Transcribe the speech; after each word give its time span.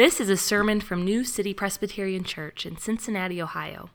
This 0.00 0.18
is 0.18 0.30
a 0.30 0.36
sermon 0.38 0.80
from 0.80 1.04
New 1.04 1.24
City 1.24 1.52
Presbyterian 1.52 2.24
Church 2.24 2.64
in 2.64 2.78
Cincinnati, 2.78 3.42
Ohio. 3.42 3.90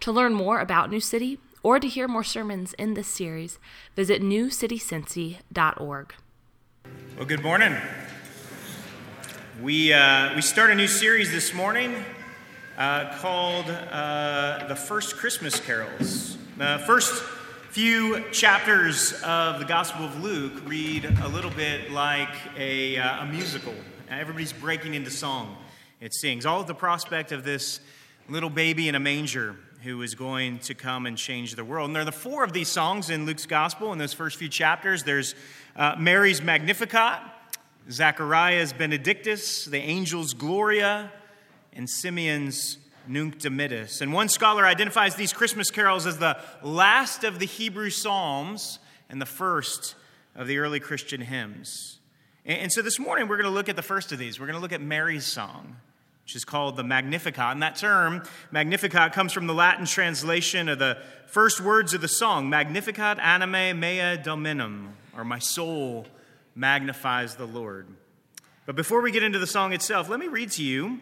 To 0.00 0.10
learn 0.10 0.34
more 0.34 0.58
about 0.58 0.90
New 0.90 0.98
City 0.98 1.38
or 1.62 1.78
to 1.78 1.86
hear 1.86 2.08
more 2.08 2.24
sermons 2.24 2.72
in 2.72 2.94
this 2.94 3.06
series, 3.06 3.60
visit 3.94 4.20
newcitycincy.org. 4.20 6.14
Well, 7.16 7.26
good 7.26 7.44
morning. 7.44 7.72
We, 9.62 9.92
uh, 9.92 10.34
we 10.34 10.42
start 10.42 10.70
a 10.70 10.74
new 10.74 10.88
series 10.88 11.30
this 11.30 11.54
morning 11.54 12.04
uh, 12.76 13.16
called 13.18 13.70
uh, 13.70 14.66
The 14.66 14.74
First 14.74 15.18
Christmas 15.18 15.60
Carols. 15.60 16.36
The 16.58 16.82
first 16.84 17.22
few 17.70 18.24
chapters 18.32 19.12
of 19.22 19.60
the 19.60 19.66
Gospel 19.66 20.04
of 20.04 20.20
Luke 20.20 20.62
read 20.66 21.04
a 21.04 21.28
little 21.28 21.52
bit 21.52 21.92
like 21.92 22.34
a, 22.56 22.98
uh, 22.98 23.22
a 23.22 23.26
musical. 23.26 23.74
Everybody's 24.10 24.52
breaking 24.52 24.94
into 24.94 25.10
song. 25.10 25.56
It 26.00 26.14
sings. 26.14 26.44
All 26.44 26.60
of 26.60 26.66
the 26.66 26.74
prospect 26.74 27.32
of 27.32 27.44
this 27.44 27.80
little 28.28 28.50
baby 28.50 28.88
in 28.88 28.94
a 28.94 29.00
manger 29.00 29.56
who 29.82 30.02
is 30.02 30.14
going 30.14 30.58
to 30.60 30.74
come 30.74 31.06
and 31.06 31.16
change 31.16 31.54
the 31.54 31.64
world. 31.64 31.88
And 31.88 31.94
there 31.94 32.02
are 32.02 32.06
the 32.06 32.12
four 32.12 32.44
of 32.44 32.52
these 32.52 32.68
songs 32.68 33.10
in 33.10 33.26
Luke's 33.26 33.46
gospel 33.46 33.92
in 33.92 33.98
those 33.98 34.12
first 34.12 34.38
few 34.38 34.48
chapters. 34.48 35.04
There's 35.04 35.34
uh, 35.76 35.96
Mary's 35.98 36.42
Magnificat, 36.42 37.20
Zachariah's 37.90 38.72
Benedictus, 38.72 39.64
the 39.64 39.78
angel's 39.78 40.34
Gloria, 40.34 41.10
and 41.72 41.88
Simeon's 41.88 42.78
Nunc 43.08 43.38
Dimittis. 43.38 44.00
And 44.00 44.12
one 44.12 44.28
scholar 44.28 44.66
identifies 44.66 45.16
these 45.16 45.32
Christmas 45.32 45.70
carols 45.70 46.06
as 46.06 46.18
the 46.18 46.38
last 46.62 47.24
of 47.24 47.38
the 47.38 47.46
Hebrew 47.46 47.90
Psalms 47.90 48.78
and 49.08 49.20
the 49.20 49.26
first 49.26 49.94
of 50.34 50.46
the 50.46 50.58
early 50.58 50.80
Christian 50.80 51.20
hymns. 51.20 51.98
And 52.46 52.70
so 52.70 52.82
this 52.82 52.98
morning 52.98 53.26
we're 53.26 53.38
going 53.38 53.48
to 53.48 53.54
look 53.54 53.70
at 53.70 53.76
the 53.76 53.82
first 53.82 54.12
of 54.12 54.18
these. 54.18 54.38
We're 54.38 54.44
going 54.44 54.56
to 54.56 54.60
look 54.60 54.72
at 54.72 54.82
Mary's 54.82 55.24
song, 55.24 55.76
which 56.24 56.36
is 56.36 56.44
called 56.44 56.76
the 56.76 56.84
Magnificat. 56.84 57.52
And 57.52 57.62
that 57.62 57.76
term, 57.76 58.22
Magnificat, 58.50 59.14
comes 59.14 59.32
from 59.32 59.46
the 59.46 59.54
Latin 59.54 59.86
translation 59.86 60.68
of 60.68 60.78
the 60.78 60.98
first 61.26 61.62
words 61.62 61.94
of 61.94 62.02
the 62.02 62.08
song 62.08 62.50
Magnificat 62.50 63.18
anima 63.18 63.72
mea 63.72 64.18
dominum, 64.22 64.94
or 65.16 65.24
my 65.24 65.38
soul 65.38 66.06
magnifies 66.54 67.36
the 67.36 67.46
Lord. 67.46 67.86
But 68.66 68.76
before 68.76 69.00
we 69.00 69.10
get 69.10 69.22
into 69.22 69.38
the 69.38 69.46
song 69.46 69.72
itself, 69.72 70.10
let 70.10 70.20
me 70.20 70.28
read 70.28 70.50
to 70.52 70.62
you 70.62 71.00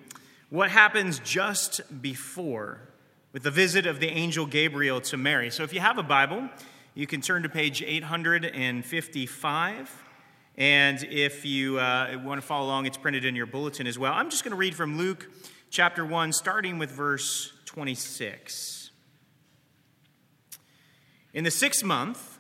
what 0.49 0.71
happens 0.71 1.19
just 1.19 1.81
before 2.01 2.83
with 3.33 3.43
the 3.43 3.51
visit 3.51 3.85
of 3.85 3.99
the 3.99 4.11
angel 4.11 4.47
Gabriel 4.47 5.01
to 5.01 5.17
Mary. 5.17 5.51
So 5.51 5.65
if 5.65 5.75
you 5.75 5.81
have 5.81 5.99
a 5.99 6.05
Bible, 6.05 6.49
you 6.95 7.09
can 7.09 7.21
turn 7.21 7.43
to 7.43 7.49
page 7.49 7.83
855. 7.83 10.03
And 10.57 11.03
if 11.05 11.45
you 11.45 11.79
uh, 11.79 12.19
want 12.23 12.41
to 12.41 12.47
follow 12.47 12.67
along, 12.67 12.87
it's 12.87 12.99
printed 12.99 13.25
in 13.25 13.35
your 13.35 13.47
bulletin 13.47 13.87
as 13.87 13.99
well. 13.99 14.13
I'm 14.13 14.29
just 14.29 14.45
going 14.45 14.51
to 14.51 14.57
read 14.57 14.75
from 14.75 14.99
Luke 14.99 15.31
chapter 15.71 16.05
1, 16.05 16.33
starting 16.33 16.79
with 16.79 16.91
verse 16.91 17.53
26. 17.65 18.91
In 21.33 21.45
the 21.45 21.51
sixth 21.51 21.83
month, 21.83 22.39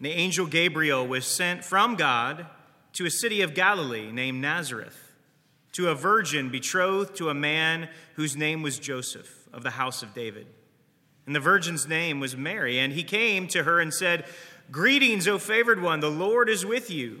the 0.00 0.12
angel 0.12 0.46
Gabriel 0.46 1.06
was 1.06 1.26
sent 1.26 1.64
from 1.64 1.96
God 1.96 2.46
to 2.92 3.06
a 3.06 3.10
city 3.10 3.42
of 3.42 3.54
Galilee 3.54 4.12
named 4.12 4.40
Nazareth, 4.40 5.12
to 5.72 5.88
a 5.88 5.94
virgin 5.94 6.48
betrothed 6.48 7.16
to 7.16 7.28
a 7.28 7.34
man 7.34 7.88
whose 8.14 8.36
name 8.36 8.62
was 8.62 8.78
Joseph 8.78 9.48
of 9.52 9.64
the 9.64 9.70
house 9.70 10.02
of 10.02 10.14
David. 10.14 10.46
And 11.26 11.34
the 11.34 11.40
virgin's 11.40 11.86
name 11.88 12.20
was 12.20 12.36
Mary. 12.36 12.78
And 12.78 12.92
he 12.92 13.02
came 13.02 13.46
to 13.48 13.64
her 13.64 13.80
and 13.80 13.92
said, 13.92 14.24
Greetings, 14.70 15.26
O 15.26 15.38
favored 15.38 15.82
one, 15.82 16.00
the 16.00 16.10
Lord 16.10 16.48
is 16.48 16.64
with 16.64 16.90
you. 16.90 17.20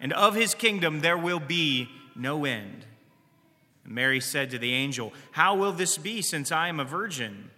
and 0.00 0.12
of 0.12 0.34
his 0.34 0.54
kingdom 0.54 1.00
there 1.00 1.18
will 1.18 1.40
be 1.40 1.88
no 2.14 2.44
end. 2.44 2.86
And 3.84 3.94
Mary 3.94 4.20
said 4.20 4.50
to 4.50 4.58
the 4.58 4.72
angel, 4.72 5.12
How 5.32 5.54
will 5.54 5.72
this 5.72 5.98
be 5.98 6.22
since 6.22 6.52
I 6.52 6.68
am 6.68 6.80
a 6.80 6.84
virgin? 6.84 7.50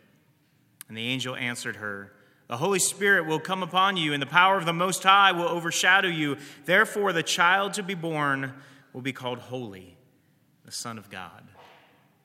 And 0.89 0.97
the 0.97 1.07
angel 1.07 1.37
answered 1.37 1.77
her, 1.77 2.13
The 2.49 2.57
Holy 2.57 2.79
Spirit 2.79 3.27
will 3.27 3.41
come 3.41 3.63
upon 3.63 3.97
you, 3.97 4.13
and 4.13 4.23
the 4.23 4.27
power 4.27 4.57
of 4.57 4.67
the 4.67 4.73
Most 4.73 5.03
High 5.03 5.33
will 5.33 5.49
overshadow 5.49 6.09
you. 6.09 6.37
Therefore, 6.65 7.13
the 7.13 7.23
child 7.23 7.75
to 7.75 7.83
be 7.83 7.95
born 7.95 8.55
will 8.93 9.03
be 9.03 9.13
called 9.13 9.39
Holy, 9.39 9.97
the 10.65 10.73
Son 10.73 10.99
of 10.99 11.11
God. 11.11 11.43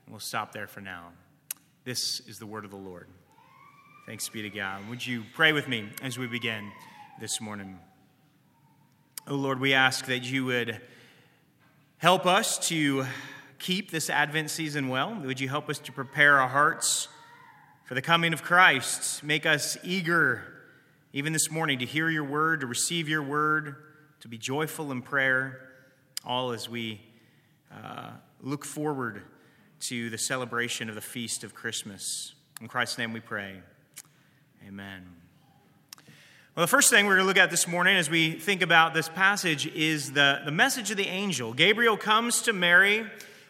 And 0.05 0.13
we'll 0.13 0.19
stop 0.19 0.51
there 0.51 0.67
for 0.67 0.81
now. 0.81 1.09
This 1.83 2.19
is 2.21 2.39
the 2.39 2.47
word 2.47 2.65
of 2.65 2.71
the 2.71 2.77
Lord. 2.77 3.07
Thanks 4.07 4.27
be 4.29 4.41
to 4.41 4.49
God. 4.49 4.87
Would 4.89 5.05
you 5.05 5.23
pray 5.35 5.53
with 5.53 5.67
me 5.67 5.89
as 6.01 6.17
we 6.17 6.27
begin 6.27 6.71
this 7.19 7.39
morning? 7.41 7.79
Oh 9.27 9.33
Lord, 9.33 9.59
we 9.59 9.73
ask 9.73 10.05
that 10.05 10.19
you 10.19 10.45
would 10.45 10.79
help 11.97 12.27
us 12.27 12.59
to 12.67 13.07
keep 13.57 13.89
this 13.89 14.11
Advent 14.11 14.51
season 14.51 14.87
well. 14.87 15.15
Would 15.15 15.39
you 15.39 15.49
help 15.49 15.67
us 15.67 15.79
to 15.79 15.91
prepare 15.91 16.39
our 16.39 16.47
hearts 16.47 17.07
for 17.85 17.95
the 17.95 18.03
coming 18.03 18.33
of 18.33 18.43
Christ? 18.43 19.23
Make 19.23 19.47
us 19.47 19.79
eager, 19.83 20.43
even 21.11 21.33
this 21.33 21.49
morning, 21.49 21.79
to 21.79 21.87
hear 21.87 22.07
your 22.07 22.23
word, 22.23 22.59
to 22.61 22.67
receive 22.67 23.09
your 23.09 23.23
word, 23.23 23.77
to 24.19 24.27
be 24.27 24.37
joyful 24.37 24.91
in 24.91 25.01
prayer, 25.01 25.69
all 26.23 26.51
as 26.51 26.69
we 26.69 27.01
uh, 27.73 28.11
look 28.43 28.63
forward 28.63 29.23
to 29.79 30.11
the 30.11 30.19
celebration 30.19 30.87
of 30.87 30.93
the 30.93 31.01
feast 31.01 31.43
of 31.43 31.55
Christmas. 31.55 32.35
In 32.61 32.67
Christ's 32.67 32.99
name 32.99 33.11
we 33.11 33.21
pray. 33.21 33.55
Amen. 34.67 35.24
Well, 36.55 36.63
the 36.63 36.69
first 36.69 36.89
thing 36.89 37.05
we're 37.05 37.15
going 37.15 37.25
to 37.25 37.27
look 37.27 37.37
at 37.37 37.51
this 37.51 37.67
morning 37.67 37.97
as 37.97 38.09
we 38.09 38.31
think 38.31 38.61
about 38.61 38.93
this 38.93 39.09
passage 39.09 39.67
is 39.67 40.13
the, 40.13 40.39
the 40.45 40.51
message 40.51 40.89
of 40.89 40.95
the 40.95 41.05
angel. 41.05 41.51
Gabriel 41.51 41.97
comes 41.97 42.43
to 42.43 42.53
Mary 42.53 43.05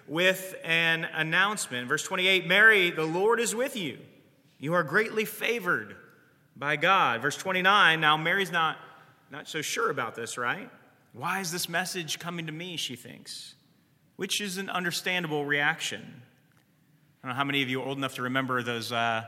with 0.07 0.55
an 0.63 1.03
announcement. 1.13 1.87
Verse 1.87 2.01
28 2.01 2.47
Mary, 2.47 2.89
the 2.89 3.03
Lord 3.03 3.39
is 3.39 3.53
with 3.53 3.75
you. 3.75 3.99
You 4.57 4.73
are 4.73 4.81
greatly 4.81 5.23
favored 5.23 5.95
by 6.55 6.77
God. 6.77 7.21
Verse 7.21 7.37
29 7.37 8.01
Now, 8.01 8.17
Mary's 8.17 8.51
not, 8.51 8.77
not 9.29 9.47
so 9.47 9.61
sure 9.61 9.91
about 9.91 10.15
this, 10.15 10.35
right? 10.35 10.71
Why 11.13 11.41
is 11.41 11.51
this 11.51 11.69
message 11.69 12.17
coming 12.17 12.47
to 12.47 12.51
me, 12.51 12.75
she 12.75 12.95
thinks, 12.95 13.53
which 14.15 14.41
is 14.41 14.57
an 14.57 14.67
understandable 14.67 15.45
reaction. 15.45 16.01
I 17.21 17.27
don't 17.27 17.35
know 17.35 17.37
how 17.37 17.43
many 17.43 17.61
of 17.61 17.69
you 17.69 17.83
are 17.83 17.85
old 17.85 17.99
enough 17.99 18.15
to 18.15 18.23
remember 18.23 18.63
those. 18.63 18.91
Uh, 18.91 19.25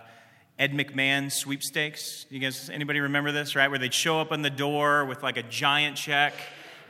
Ed 0.60 0.72
McMahon 0.72 1.32
sweepstakes. 1.32 2.26
You 2.30 2.40
guys, 2.40 2.72
anybody 2.72 3.00
remember 3.00 3.32
this, 3.32 3.56
right? 3.56 3.68
Where 3.68 3.78
they'd 3.78 3.94
show 3.94 4.20
up 4.20 4.32
on 4.32 4.42
the 4.42 4.50
door 4.50 5.06
with 5.06 5.22
like 5.22 5.38
a 5.38 5.44
giant 5.44 5.98
check. 5.98 6.34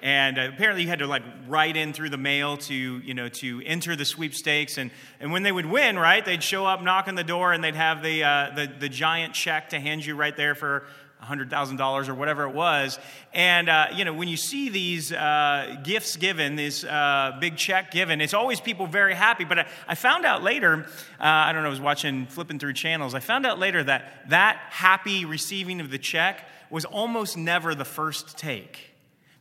And 0.02 0.38
uh, 0.38 0.52
apparently 0.54 0.84
you 0.84 0.88
had 0.88 1.00
to 1.00 1.08
like 1.08 1.24
write 1.48 1.76
in 1.76 1.92
through 1.92 2.12
the 2.12 2.18
mail 2.18 2.56
to, 2.58 2.74
you 2.74 3.14
know, 3.14 3.28
to 3.30 3.62
enter 3.66 3.96
the 3.98 4.06
sweepstakes. 4.06 4.78
And, 4.78 4.90
and 5.20 5.34
when 5.34 5.44
they 5.44 5.52
would 5.52 5.66
win, 5.66 6.00
right, 6.00 6.24
they'd 6.24 6.44
show 6.44 6.66
up, 6.66 6.82
knock 6.82 7.10
on 7.10 7.16
the 7.16 7.26
door, 7.26 7.52
and 7.52 7.62
they'd 7.62 7.76
have 7.76 8.02
the, 8.02 8.24
uh, 8.24 8.52
the, 8.56 8.72
the 8.80 8.90
giant 8.90 9.34
check 9.34 9.70
to 9.72 9.80
hand 9.80 10.06
you 10.06 10.16
right 10.16 10.38
there 10.38 10.56
for 10.56 10.86
$100,000 11.24 12.10
or 12.10 12.14
whatever 12.14 12.44
it 12.44 12.54
was. 12.54 13.00
And, 13.34 13.70
uh, 13.70 13.88
you 13.96 14.06
know, 14.06 14.14
when 14.14 14.28
you 14.28 14.38
see 14.38 14.70
these 14.70 15.12
uh, 15.12 15.78
gifts 15.84 16.16
given, 16.16 16.56
this 16.56 16.84
uh, 16.84 17.38
big 17.40 17.58
check 17.58 17.92
given, 17.92 18.22
it's 18.22 18.34
always 18.34 18.62
people 18.62 18.88
very 18.88 19.14
happy. 19.14 19.44
But 19.44 19.60
I, 19.60 19.68
I 19.88 19.96
found 19.96 20.26
out 20.26 20.44
later, 20.44 20.86
uh, 21.20 21.24
I 21.24 21.54
don't 21.54 21.64
know, 21.64 21.68
I 21.68 21.72
was 21.72 21.82
watching, 21.82 22.28
flipping 22.28 22.60
through 22.60 22.74
channels, 22.74 23.14
I 23.14 23.20
found 23.20 23.46
out 23.46 23.60
later 23.60 23.84
that 23.84 24.30
that 24.30 24.58
happy 24.70 25.26
receiving 25.26 25.82
of 25.82 25.90
the 25.90 25.98
check 25.98 26.48
was 26.70 26.86
almost 26.86 27.38
never 27.38 27.74
the 27.74 27.86
first 27.86 28.38
take. 28.38 28.92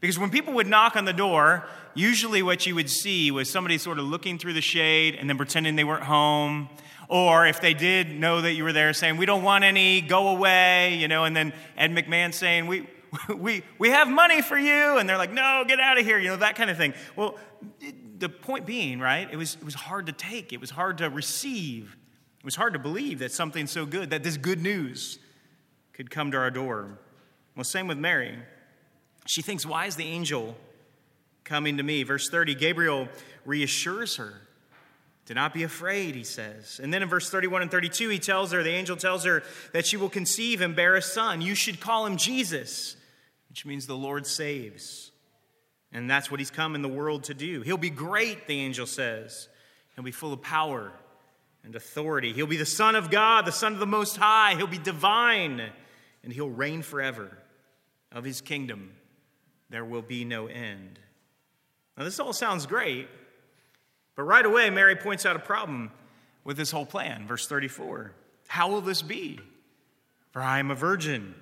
Because 0.01 0.19
when 0.19 0.31
people 0.31 0.55
would 0.55 0.67
knock 0.67 0.97
on 0.97 1.05
the 1.05 1.13
door, 1.13 1.67
usually 1.95 2.43
what 2.43 2.67
you 2.67 2.75
would 2.75 2.91
see 2.91 3.31
was 3.31 3.51
somebody 3.51 3.79
sort 3.79 3.99
of 3.99 4.05
looking 4.05 4.39
through 4.39 4.53
the 4.53 4.61
shade 4.61 5.15
and 5.15 5.29
then 5.29 5.37
pretending 5.37 5.77
they 5.77 5.85
weren't 5.85 6.05
home 6.05 6.69
or 7.09 7.47
if 7.47 7.61
they 7.61 7.75
did 7.75 8.11
know 8.19 8.41
that 8.41 8.53
you 8.53 8.65
were 8.65 8.73
there, 8.73 8.93
saying, 8.93 9.17
We 9.17 9.27
don't 9.27 9.43
want 9.43 9.65
any, 9.65 10.01
go 10.01 10.29
away, 10.29 10.97
you 10.97 11.09
know, 11.09 11.25
and 11.25 11.37
then 11.37 11.53
Ed 11.77 11.93
McMahon 11.93 12.35
saying, 12.35 12.67
We, 12.67 12.89
we, 13.37 13.63
we 13.79 13.91
have 13.91 14.09
money 14.09 14.43
for 14.43 14.59
you. 14.59 14.99
And 14.99 15.09
they're 15.09 15.19
like, 15.19 15.33
No, 15.33 15.65
get 15.67 15.81
out 15.81 15.99
of 15.99 16.05
here, 16.05 16.19
you 16.19 16.29
know, 16.29 16.37
that 16.37 16.57
kind 16.57 16.71
of 16.71 16.77
thing. 16.77 16.95
Well, 17.15 17.37
the 18.19 18.29
point 18.29 18.67
being, 18.67 18.99
right, 18.99 19.29
it 19.31 19.37
was, 19.37 19.57
it 19.57 19.65
was 19.65 19.75
hard 19.75 20.07
to 20.07 20.13
take, 20.13 20.53
it 20.53 20.61
was 20.61 20.71
hard 20.71 20.99
to 20.99 21.11
receive, 21.11 21.97
it 22.39 22.45
was 22.45 22.57
hard 22.57 22.73
to 22.73 22.79
believe 22.79 23.19
that 23.21 23.33
something 23.33 23.67
so 23.67 23.87
good, 23.87 24.11
that 24.11 24.23
this 24.23 24.37
good 24.37 24.63
news 24.63 25.19
could 25.93 26.11
come 26.11 26.31
to 26.31 26.39
our 26.39 26.51
door. 26.51 26.99
Well, 27.55 27.65
same 27.65 27.87
with 27.87 27.99
Mary. 27.99 28.37
She 29.27 29.43
thinks, 29.43 29.65
Why 29.65 29.87
is 29.87 29.97
the 29.97 30.05
angel 30.05 30.57
coming 31.45 31.77
to 31.77 31.83
me? 31.83 32.03
Verse 32.03 32.29
30 32.29 32.55
Gabriel 32.57 33.09
reassures 33.45 34.17
her 34.17 34.46
Do 35.27 35.35
not 35.35 35.53
be 35.53 35.65
afraid, 35.65 36.15
he 36.15 36.23
says. 36.23 36.81
And 36.81 36.95
then 36.95 37.03
in 37.03 37.09
verse 37.09 37.29
31 37.29 37.63
and 37.63 37.71
32, 37.71 38.09
he 38.09 38.19
tells 38.21 38.53
her, 38.53 38.63
the 38.63 38.71
angel 38.71 38.97
tells 38.97 39.25
her 39.25 39.43
that 39.73 39.85
she 39.85 39.97
will 39.97 40.09
conceive 40.09 40.61
and 40.61 40.77
bear 40.77 40.95
a 40.95 41.03
son. 41.03 41.41
You 41.41 41.57
should 41.57 41.81
call 41.81 42.07
him 42.07 42.17
Jesus, 42.17 42.97
which 43.49 43.67
means 43.67 43.87
the 43.87 43.97
Lord 43.97 44.25
saves. 44.27 45.11
And 45.93 46.09
that's 46.09 46.31
what 46.31 46.39
he's 46.39 46.51
come 46.53 46.77
in 46.77 46.83
the 46.83 46.89
world 46.89 47.25
to 47.25 47.35
do. 47.35 47.63
He'll 47.63 47.77
be 47.77 47.91
great, 47.91 48.47
the 48.47 48.61
angel 48.61 48.87
says. 48.87 49.49
He'll 49.95 50.05
be 50.05 50.13
full 50.13 50.33
of 50.33 50.43
power 50.43 50.93
and 51.65 51.75
authority. 51.75 52.33
He'll 52.33 52.47
be 52.47 52.57
the 52.57 52.65
Son 52.65 52.95
of 52.95 53.11
God, 53.11 53.47
the 53.47 53.53
Son 53.53 53.73
of 53.73 53.81
the 53.81 53.87
Most 53.87 54.17
High. 54.17 54.55
He'll 54.55 54.69
be 54.69 54.79
divine, 54.79 55.61
and 56.23 56.33
he'll 56.33 56.51
reign 56.51 56.83
forever. 56.83 57.37
Of 58.13 58.23
his 58.23 58.41
kingdom, 58.41 58.93
there 59.69 59.85
will 59.85 60.01
be 60.01 60.25
no 60.25 60.47
end. 60.47 61.01
Now, 61.99 62.05
this 62.05 62.21
all 62.21 62.33
sounds 62.33 62.65
great. 62.67 63.09
But 64.17 64.25
right 64.25 64.45
away, 64.45 64.71
Mary 64.71 64.97
points 64.97 65.25
out 65.27 65.37
a 65.37 65.41
problem 65.41 65.93
with 66.43 66.57
this 66.57 66.71
whole 66.71 66.87
plan. 66.87 67.27
Verse 67.27 67.47
34 67.47 68.13
How 68.49 68.69
will 68.71 68.81
this 68.81 69.03
be? 69.03 69.39
For 70.33 70.43
I 70.43 70.59
am 70.59 70.71
a 70.71 70.75
virgin. 70.75 71.35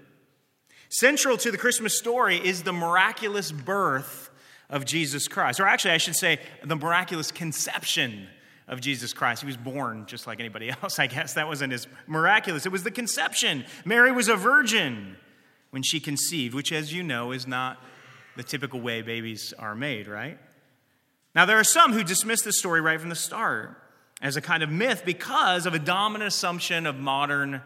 Central 0.88 1.36
to 1.38 1.50
the 1.50 1.58
Christmas 1.58 1.96
story 1.96 2.36
is 2.36 2.62
the 2.62 2.72
miraculous 2.72 3.50
birth 3.50 4.30
of 4.70 4.84
Jesus 4.84 5.26
Christ. 5.28 5.58
Or 5.58 5.66
actually, 5.66 5.92
I 5.92 5.98
should 5.98 6.14
say, 6.14 6.38
the 6.62 6.76
miraculous 6.76 7.32
conception 7.32 8.28
of 8.68 8.80
Jesus 8.80 9.12
Christ. 9.12 9.42
He 9.42 9.46
was 9.46 9.56
born 9.56 10.06
just 10.06 10.26
like 10.26 10.40
anybody 10.40 10.70
else, 10.82 10.98
I 10.98 11.06
guess. 11.06 11.34
That 11.34 11.48
wasn't 11.48 11.72
as 11.72 11.86
miraculous. 12.06 12.66
It 12.66 12.72
was 12.72 12.82
the 12.82 12.90
conception. 12.90 13.64
Mary 13.84 14.12
was 14.12 14.28
a 14.28 14.36
virgin 14.36 15.16
when 15.70 15.82
she 15.82 16.00
conceived, 16.00 16.54
which, 16.54 16.72
as 16.72 16.92
you 16.92 17.02
know, 17.02 17.32
is 17.32 17.46
not 17.46 17.78
the 18.36 18.42
typical 18.42 18.80
way 18.80 19.02
babies 19.02 19.52
are 19.58 19.74
made, 19.74 20.06
right? 20.06 20.38
Now, 21.34 21.44
there 21.46 21.58
are 21.58 21.64
some 21.64 21.92
who 21.92 22.04
dismiss 22.04 22.42
this 22.42 22.58
story 22.58 22.80
right 22.80 23.00
from 23.00 23.08
the 23.08 23.16
start 23.16 23.76
as 24.22 24.36
a 24.36 24.40
kind 24.40 24.62
of 24.62 24.70
myth 24.70 25.02
because 25.04 25.66
of 25.66 25.74
a 25.74 25.78
dominant 25.78 26.28
assumption 26.28 26.86
of 26.86 26.96
modern 26.96 27.60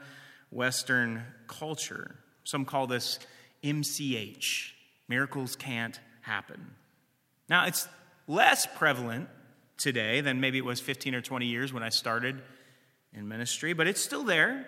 Western 0.50 1.22
culture. 1.46 2.16
Some 2.44 2.64
call 2.64 2.86
this 2.86 3.18
MCH 3.62 4.72
miracles 5.08 5.54
can't 5.56 6.00
happen. 6.22 6.74
Now, 7.48 7.66
it's 7.66 7.88
less 8.26 8.66
prevalent 8.66 9.28
today 9.76 10.20
than 10.20 10.40
maybe 10.40 10.58
it 10.58 10.64
was 10.64 10.80
15 10.80 11.14
or 11.14 11.20
20 11.20 11.46
years 11.46 11.72
when 11.72 11.82
I 11.82 11.88
started 11.88 12.40
in 13.12 13.28
ministry, 13.28 13.72
but 13.72 13.86
it's 13.86 14.00
still 14.00 14.24
there 14.24 14.66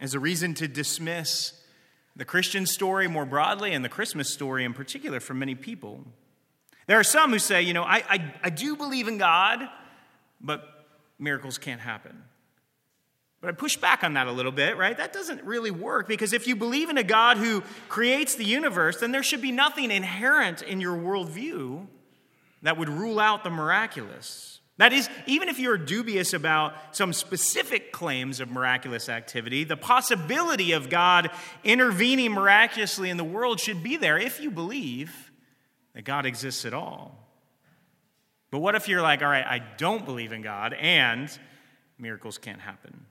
as 0.00 0.14
a 0.14 0.18
reason 0.20 0.54
to 0.54 0.68
dismiss 0.68 1.52
the 2.16 2.24
Christian 2.24 2.66
story 2.66 3.08
more 3.08 3.24
broadly 3.24 3.72
and 3.72 3.84
the 3.84 3.88
Christmas 3.88 4.32
story 4.32 4.64
in 4.64 4.74
particular 4.74 5.20
for 5.20 5.34
many 5.34 5.54
people. 5.54 6.04
There 6.90 6.98
are 6.98 7.04
some 7.04 7.30
who 7.30 7.38
say, 7.38 7.62
you 7.62 7.72
know, 7.72 7.84
I, 7.84 8.02
I, 8.08 8.34
I 8.42 8.50
do 8.50 8.74
believe 8.74 9.06
in 9.06 9.16
God, 9.16 9.60
but 10.40 10.88
miracles 11.20 11.56
can't 11.56 11.80
happen. 11.80 12.24
But 13.40 13.50
I 13.50 13.52
push 13.52 13.76
back 13.76 14.02
on 14.02 14.14
that 14.14 14.26
a 14.26 14.32
little 14.32 14.50
bit, 14.50 14.76
right? 14.76 14.96
That 14.96 15.12
doesn't 15.12 15.44
really 15.44 15.70
work 15.70 16.08
because 16.08 16.32
if 16.32 16.48
you 16.48 16.56
believe 16.56 16.90
in 16.90 16.98
a 16.98 17.04
God 17.04 17.36
who 17.36 17.62
creates 17.88 18.34
the 18.34 18.44
universe, 18.44 18.98
then 18.98 19.12
there 19.12 19.22
should 19.22 19.40
be 19.40 19.52
nothing 19.52 19.92
inherent 19.92 20.62
in 20.62 20.80
your 20.80 20.96
worldview 20.96 21.86
that 22.62 22.76
would 22.76 22.88
rule 22.88 23.20
out 23.20 23.44
the 23.44 23.50
miraculous. 23.50 24.58
That 24.78 24.92
is, 24.92 25.08
even 25.26 25.48
if 25.48 25.60
you're 25.60 25.78
dubious 25.78 26.32
about 26.32 26.74
some 26.90 27.12
specific 27.12 27.92
claims 27.92 28.40
of 28.40 28.50
miraculous 28.50 29.08
activity, 29.08 29.62
the 29.62 29.76
possibility 29.76 30.72
of 30.72 30.90
God 30.90 31.30
intervening 31.62 32.32
miraculously 32.32 33.10
in 33.10 33.16
the 33.16 33.22
world 33.22 33.60
should 33.60 33.80
be 33.80 33.96
there 33.96 34.18
if 34.18 34.40
you 34.40 34.50
believe 34.50 35.29
that 35.94 36.02
God 36.02 36.26
exists 36.26 36.64
at 36.64 36.74
all. 36.74 37.16
But 38.50 38.58
what 38.58 38.74
if 38.74 38.88
you're 38.88 39.02
like, 39.02 39.22
all 39.22 39.28
right, 39.28 39.46
I 39.46 39.62
don't 39.76 40.04
believe 40.04 40.32
in 40.32 40.42
God 40.42 40.74
and 40.74 41.30
miracles 41.98 42.38
can't 42.38 42.60
happen? 42.60 43.06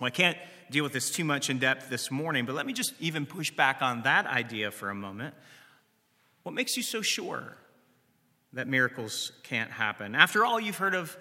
Well, 0.00 0.08
I 0.08 0.10
can't 0.10 0.36
deal 0.70 0.82
with 0.82 0.92
this 0.92 1.10
too 1.10 1.24
much 1.24 1.50
in 1.50 1.58
depth 1.58 1.88
this 1.88 2.10
morning, 2.10 2.46
but 2.46 2.54
let 2.54 2.66
me 2.66 2.72
just 2.72 2.94
even 2.98 3.26
push 3.26 3.50
back 3.50 3.80
on 3.80 4.02
that 4.02 4.26
idea 4.26 4.70
for 4.70 4.90
a 4.90 4.94
moment. 4.94 5.34
What 6.42 6.52
makes 6.52 6.76
you 6.76 6.82
so 6.82 7.00
sure 7.00 7.56
that 8.52 8.66
miracles 8.66 9.32
can't 9.44 9.70
happen? 9.70 10.14
After 10.14 10.44
all, 10.44 10.58
you've 10.58 10.78
heard 10.78 10.94
of 10.94 11.16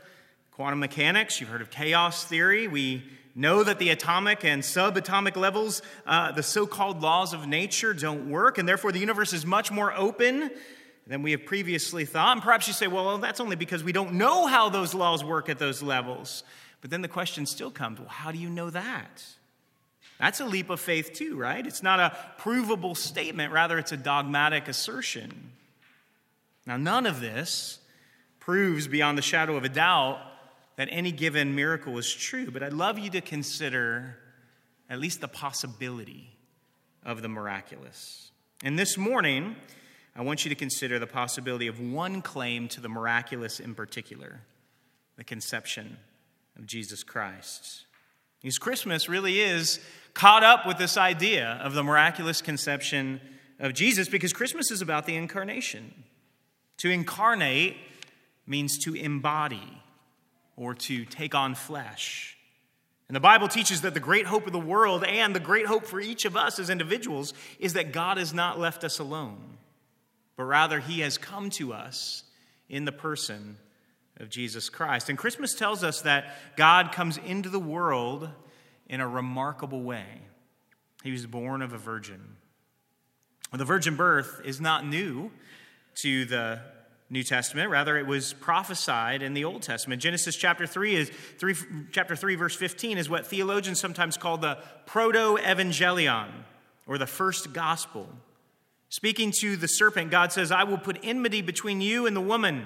quantum 0.56 0.80
mechanics, 0.80 1.42
you've 1.42 1.50
heard 1.50 1.64
of 1.64 1.72
chaos 1.72 2.26
theory. 2.26 2.68
We 2.68 3.04
know 3.34 3.64
that 3.64 3.80
the 3.80 3.90
atomic 3.90 4.46
and 4.46 4.62
subatomic 4.62 5.36
levels, 5.36 5.82
uh, 6.06 6.32
the 6.32 6.44
so 6.44 6.68
called 6.68 7.02
laws 7.02 7.34
of 7.34 7.48
nature, 7.48 7.92
don't 7.92 8.30
work, 8.30 8.60
and 8.60 8.70
therefore 8.70 8.92
the 8.92 9.00
universe 9.00 9.34
is 9.34 9.48
much 9.48 9.72
more 9.72 9.92
open 9.96 10.52
than 11.08 11.24
we 11.24 11.32
have 11.32 11.44
previously 11.46 12.06
thought. 12.06 12.34
And 12.34 12.44
perhaps 12.44 12.68
you 12.68 12.74
say, 12.74 12.86
well, 12.86 13.18
that's 13.18 13.40
only 13.40 13.56
because 13.56 13.84
we 13.84 13.92
don't 13.92 14.14
know 14.14 14.46
how 14.46 14.70
those 14.70 14.94
laws 14.94 15.24
work 15.24 15.50
at 15.50 15.58
those 15.58 15.82
levels. 15.82 16.44
But 16.82 16.92
then 16.92 17.02
the 17.02 17.08
question 17.08 17.48
still 17.48 17.72
comes 17.72 18.00
well, 18.00 18.10
how 18.10 18.32
do 18.32 18.38
you 18.38 18.50
know 18.50 18.70
that? 18.70 19.26
That's 20.20 20.40
a 20.40 20.46
leap 20.46 20.70
of 20.70 20.80
faith, 20.80 21.14
too, 21.14 21.36
right? 21.36 21.66
It's 21.66 21.82
not 21.82 22.00
a 22.00 22.16
provable 22.38 22.94
statement, 22.94 23.52
rather, 23.52 23.80
it's 23.80 23.92
a 23.92 23.98
dogmatic 23.98 24.68
assertion. 24.68 25.52
Now, 26.68 26.78
none 26.78 27.08
of 27.08 27.22
this 27.22 27.80
proves 28.40 28.88
beyond 28.88 29.18
the 29.18 29.24
shadow 29.24 29.58
of 29.58 29.64
a 29.64 29.70
doubt 29.70 30.20
that 30.76 30.88
any 30.92 31.12
given 31.12 31.56
miracle 31.56 31.98
is 31.98 32.12
true, 32.12 32.52
but 32.52 32.64
I'd 32.64 32.74
love 32.74 32.98
you 32.98 33.10
to 33.12 33.22
consider 33.22 34.18
at 34.90 35.00
least 35.00 35.22
the 35.22 35.28
possibility 35.28 36.32
of 37.04 37.22
the 37.22 37.30
miraculous. 37.30 38.32
And 38.64 38.78
this 38.78 38.98
morning, 38.98 39.56
I 40.16 40.22
want 40.22 40.46
you 40.46 40.50
to 40.50 40.56
consider 40.56 41.00
the 41.00 41.08
possibility 41.08 41.68
of 41.68 41.80
one 41.80 42.22
claim 42.22 42.68
to 42.70 42.82
the 42.82 42.90
miraculous 42.90 43.60
in 43.60 43.76
particular 43.76 44.42
the 45.16 45.24
conception 45.24 45.98
of 46.58 46.66
Jesus 46.66 47.04
Christ. 47.04 47.86
Because 48.42 48.58
Christmas 48.58 49.08
really 49.08 49.42
is 49.42 49.80
caught 50.14 50.44
up 50.44 50.66
with 50.68 50.78
this 50.78 50.98
idea 50.98 51.60
of 51.64 51.74
the 51.74 51.84
miraculous 51.84 52.42
conception 52.42 53.22
of 53.60 53.74
Jesus 53.74 54.10
because 54.10 54.34
Christmas 54.34 54.72
is 54.72 54.82
about 54.82 55.06
the 55.06 55.16
incarnation. 55.16 56.04
To 56.78 56.90
incarnate 56.90 57.78
means 58.46 58.78
to 58.80 58.94
embody 58.94 59.83
or 60.56 60.74
to 60.74 61.06
take 61.06 61.36
on 61.36 61.56
flesh. 61.56 62.38
And 63.08 63.16
the 63.16 63.20
Bible 63.22 63.48
teaches 63.48 63.82
that 63.82 63.94
the 63.94 64.00
great 64.00 64.26
hope 64.26 64.48
of 64.48 64.54
the 64.54 64.60
world 64.60 65.04
and 65.04 65.36
the 65.36 65.40
great 65.40 65.66
hope 65.66 65.86
for 65.86 66.00
each 66.00 66.26
of 66.26 66.36
us 66.36 66.58
as 66.58 66.70
individuals 66.70 67.34
is 67.60 67.74
that 67.74 67.92
God 67.92 68.18
has 68.18 68.34
not 68.34 68.60
left 68.60 68.84
us 68.84 69.00
alone, 69.00 69.58
but 70.36 70.46
rather 70.46 70.80
He 70.80 71.02
has 71.02 71.18
come 71.18 71.50
to 71.52 71.74
us 71.74 72.24
in 72.70 72.86
the 72.86 72.92
person 72.92 73.58
of 74.18 74.30
Jesus 74.30 74.70
Christ. 74.70 75.10
And 75.10 75.18
Christmas 75.18 75.54
tells 75.54 75.84
us 75.84 76.02
that 76.02 76.36
God 76.56 76.92
comes 76.92 77.18
into 77.18 77.50
the 77.50 77.60
world 77.60 78.30
in 78.88 79.02
a 79.02 79.08
remarkable 79.08 79.82
way. 79.82 80.06
He 81.04 81.12
was 81.12 81.26
born 81.26 81.62
of 81.62 81.74
a 81.74 81.78
virgin. 81.78 82.38
The 83.52 83.66
virgin 83.66 83.96
birth 83.96 84.42
is 84.46 84.60
not 84.60 84.88
new 84.88 85.30
to 85.96 86.26
the 86.26 86.62
New 87.10 87.24
Testament. 87.24 87.70
Rather, 87.70 87.98
it 87.98 88.08
was 88.08 88.34
prophesied 88.34 89.22
in 89.22 89.34
the 89.34 89.46
Old 89.46 89.62
Testament. 89.62 90.02
Genesis 90.02 90.36
chapter 90.36 90.66
3 90.66 90.96
is 90.96 91.12
3, 91.38 91.56
chapter 91.92 92.16
3, 92.16 92.36
verse 92.36 92.56
15 92.56 92.98
is 92.98 93.10
what 93.10 93.28
theologians 93.28 93.80
sometimes 93.80 94.18
call 94.18 94.38
the 94.38 94.58
proto-evangelion, 94.86 96.30
or 96.88 96.98
the 96.98 97.08
first 97.08 97.54
gospel. 97.54 98.08
Speaking 98.90 99.32
to 99.40 99.56
the 99.56 99.68
serpent, 99.68 100.12
God 100.12 100.32
says, 100.32 100.52
I 100.52 100.64
will 100.64 100.78
put 100.78 101.00
enmity 101.04 101.42
between 101.42 101.82
you 101.82 102.06
and 102.06 102.16
the 102.16 102.22
woman, 102.22 102.66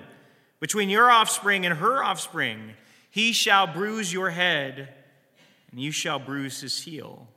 between 0.60 0.90
your 0.90 1.10
offspring 1.10 1.66
and 1.66 1.78
her 1.78 2.04
offspring. 2.04 2.74
He 3.10 3.32
shall 3.32 3.68
bruise 3.68 4.12
your 4.12 4.30
head, 4.30 4.94
and 5.72 5.80
you 5.80 5.92
shall 5.92 6.20
bruise 6.20 6.62
his 6.62 6.84
heel. 6.84 7.28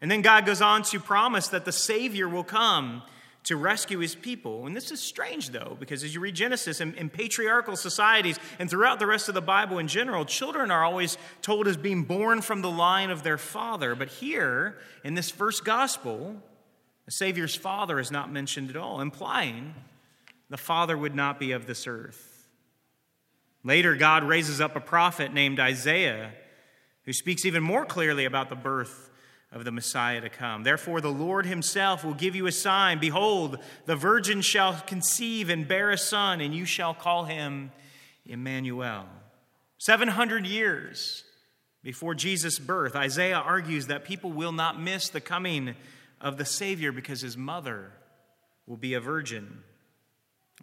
And 0.00 0.10
then 0.10 0.22
God 0.22 0.46
goes 0.46 0.62
on 0.62 0.82
to 0.84 1.00
promise 1.00 1.48
that 1.48 1.64
the 1.64 1.72
Savior 1.72 2.28
will 2.28 2.44
come 2.44 3.02
to 3.44 3.56
rescue 3.56 3.98
his 3.98 4.14
people. 4.14 4.66
And 4.66 4.76
this 4.76 4.90
is 4.90 5.00
strange, 5.00 5.50
though, 5.50 5.76
because 5.78 6.04
as 6.04 6.14
you 6.14 6.20
read 6.20 6.34
Genesis, 6.34 6.80
in, 6.80 7.08
patriarchal 7.08 7.76
societies 7.76 8.38
and 8.58 8.68
throughout 8.68 8.98
the 8.98 9.06
rest 9.06 9.28
of 9.28 9.34
the 9.34 9.40
Bible 9.40 9.78
in 9.78 9.88
general, 9.88 10.24
children 10.24 10.70
are 10.70 10.84
always 10.84 11.16
told 11.40 11.66
as 11.66 11.76
being 11.76 12.04
born 12.04 12.42
from 12.42 12.62
the 12.62 12.70
line 12.70 13.10
of 13.10 13.22
their 13.22 13.38
father. 13.38 13.94
But 13.94 14.08
here, 14.08 14.78
in 15.04 15.14
this 15.14 15.30
first 15.30 15.64
gospel, 15.64 16.36
the 17.06 17.12
Savior's 17.12 17.54
father 17.54 17.98
is 17.98 18.10
not 18.10 18.30
mentioned 18.30 18.70
at 18.70 18.76
all, 18.76 19.00
implying 19.00 19.74
the 20.50 20.56
father 20.56 20.96
would 20.96 21.14
not 21.14 21.38
be 21.38 21.52
of 21.52 21.66
this 21.66 21.86
earth. 21.86 22.48
Later, 23.64 23.94
God 23.94 24.24
raises 24.24 24.60
up 24.60 24.76
a 24.76 24.80
prophet 24.80 25.32
named 25.32 25.60
Isaiah 25.60 26.32
who 27.04 27.12
speaks 27.12 27.44
even 27.44 27.62
more 27.62 27.84
clearly 27.84 28.24
about 28.24 28.50
the 28.50 28.56
birth 28.56 29.07
of 29.50 29.64
the 29.64 29.72
Messiah 29.72 30.20
to 30.20 30.28
come. 30.28 30.62
Therefore, 30.62 31.00
the 31.00 31.08
Lord 31.08 31.46
himself 31.46 32.04
will 32.04 32.14
give 32.14 32.36
you 32.36 32.46
a 32.46 32.52
sign. 32.52 32.98
Behold, 32.98 33.58
the 33.86 33.96
virgin 33.96 34.42
shall 34.42 34.74
conceive 34.86 35.48
and 35.48 35.66
bear 35.66 35.90
a 35.90 35.98
son, 35.98 36.40
and 36.40 36.54
you 36.54 36.64
shall 36.64 36.92
call 36.94 37.24
him 37.24 37.72
Emmanuel. 38.26 39.06
700 39.78 40.46
years 40.46 41.24
before 41.82 42.14
Jesus' 42.14 42.58
birth, 42.58 42.94
Isaiah 42.94 43.38
argues 43.38 43.86
that 43.86 44.04
people 44.04 44.32
will 44.32 44.52
not 44.52 44.80
miss 44.80 45.08
the 45.08 45.20
coming 45.20 45.74
of 46.20 46.36
the 46.36 46.44
Savior 46.44 46.92
because 46.92 47.20
his 47.20 47.36
mother 47.36 47.92
will 48.66 48.76
be 48.76 48.94
a 48.94 49.00
virgin. 49.00 49.62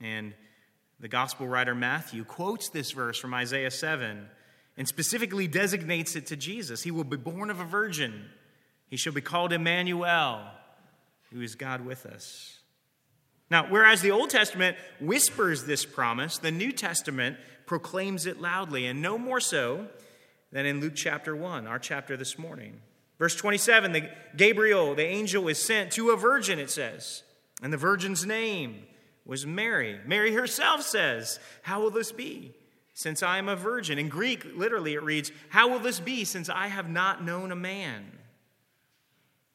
And 0.01 0.33
The 0.99 1.07
gospel 1.07 1.47
writer 1.47 1.75
Matthew 1.75 2.23
quotes 2.23 2.69
this 2.69 2.91
verse 2.91 3.17
from 3.17 3.33
Isaiah 3.33 3.71
7 3.71 4.27
and 4.77 4.87
specifically 4.87 5.47
designates 5.47 6.15
it 6.15 6.27
to 6.27 6.35
Jesus. 6.35 6.83
He 6.83 6.91
will 6.91 7.03
be 7.03 7.17
born 7.17 7.49
of 7.49 7.59
a 7.59 7.65
virgin. 7.65 8.25
He 8.87 8.97
shall 8.97 9.13
be 9.13 9.21
called 9.21 9.51
Emmanuel, 9.51 10.41
who 11.31 11.41
is 11.41 11.55
God 11.55 11.85
with 11.85 12.05
us. 12.05 12.59
Now, 13.49 13.67
whereas 13.69 14.01
the 14.01 14.11
Old 14.11 14.29
Testament 14.29 14.77
whispers 14.99 15.65
this 15.65 15.85
promise, 15.85 16.37
the 16.37 16.51
New 16.51 16.71
Testament 16.71 17.37
proclaims 17.65 18.25
it 18.25 18.41
loudly, 18.41 18.85
and 18.87 19.01
no 19.01 19.17
more 19.17 19.39
so 19.39 19.87
than 20.51 20.65
in 20.65 20.79
Luke 20.79 20.95
chapter 20.95 21.35
1, 21.35 21.67
our 21.67 21.79
chapter 21.79 22.17
this 22.17 22.39
morning. 22.39 22.81
Verse 23.19 23.35
27, 23.35 23.91
the 23.91 24.09
Gabriel, 24.35 24.95
the 24.95 25.05
angel, 25.05 25.47
is 25.47 25.61
sent 25.61 25.91
to 25.93 26.11
a 26.11 26.17
virgin, 26.17 26.59
it 26.59 26.69
says, 26.69 27.23
and 27.61 27.71
the 27.71 27.77
virgin's 27.77 28.25
name 28.25 28.83
was 29.25 29.45
Mary. 29.45 29.99
Mary 30.05 30.33
herself 30.33 30.81
says, 30.81 31.39
How 31.63 31.81
will 31.81 31.91
this 31.91 32.11
be? 32.11 32.53
Since 32.93 33.23
I 33.23 33.37
am 33.37 33.49
a 33.49 33.55
virgin. 33.55 33.99
In 33.99 34.07
Greek, 34.07 34.45
literally, 34.55 34.93
it 34.93 35.03
reads, 35.03 35.31
How 35.49 35.67
will 35.69 35.79
this 35.79 35.99
be 35.99 36.23
since 36.23 36.49
I 36.49 36.67
have 36.67 36.89
not 36.89 37.23
known 37.23 37.51
a 37.51 37.55
man? 37.55 38.05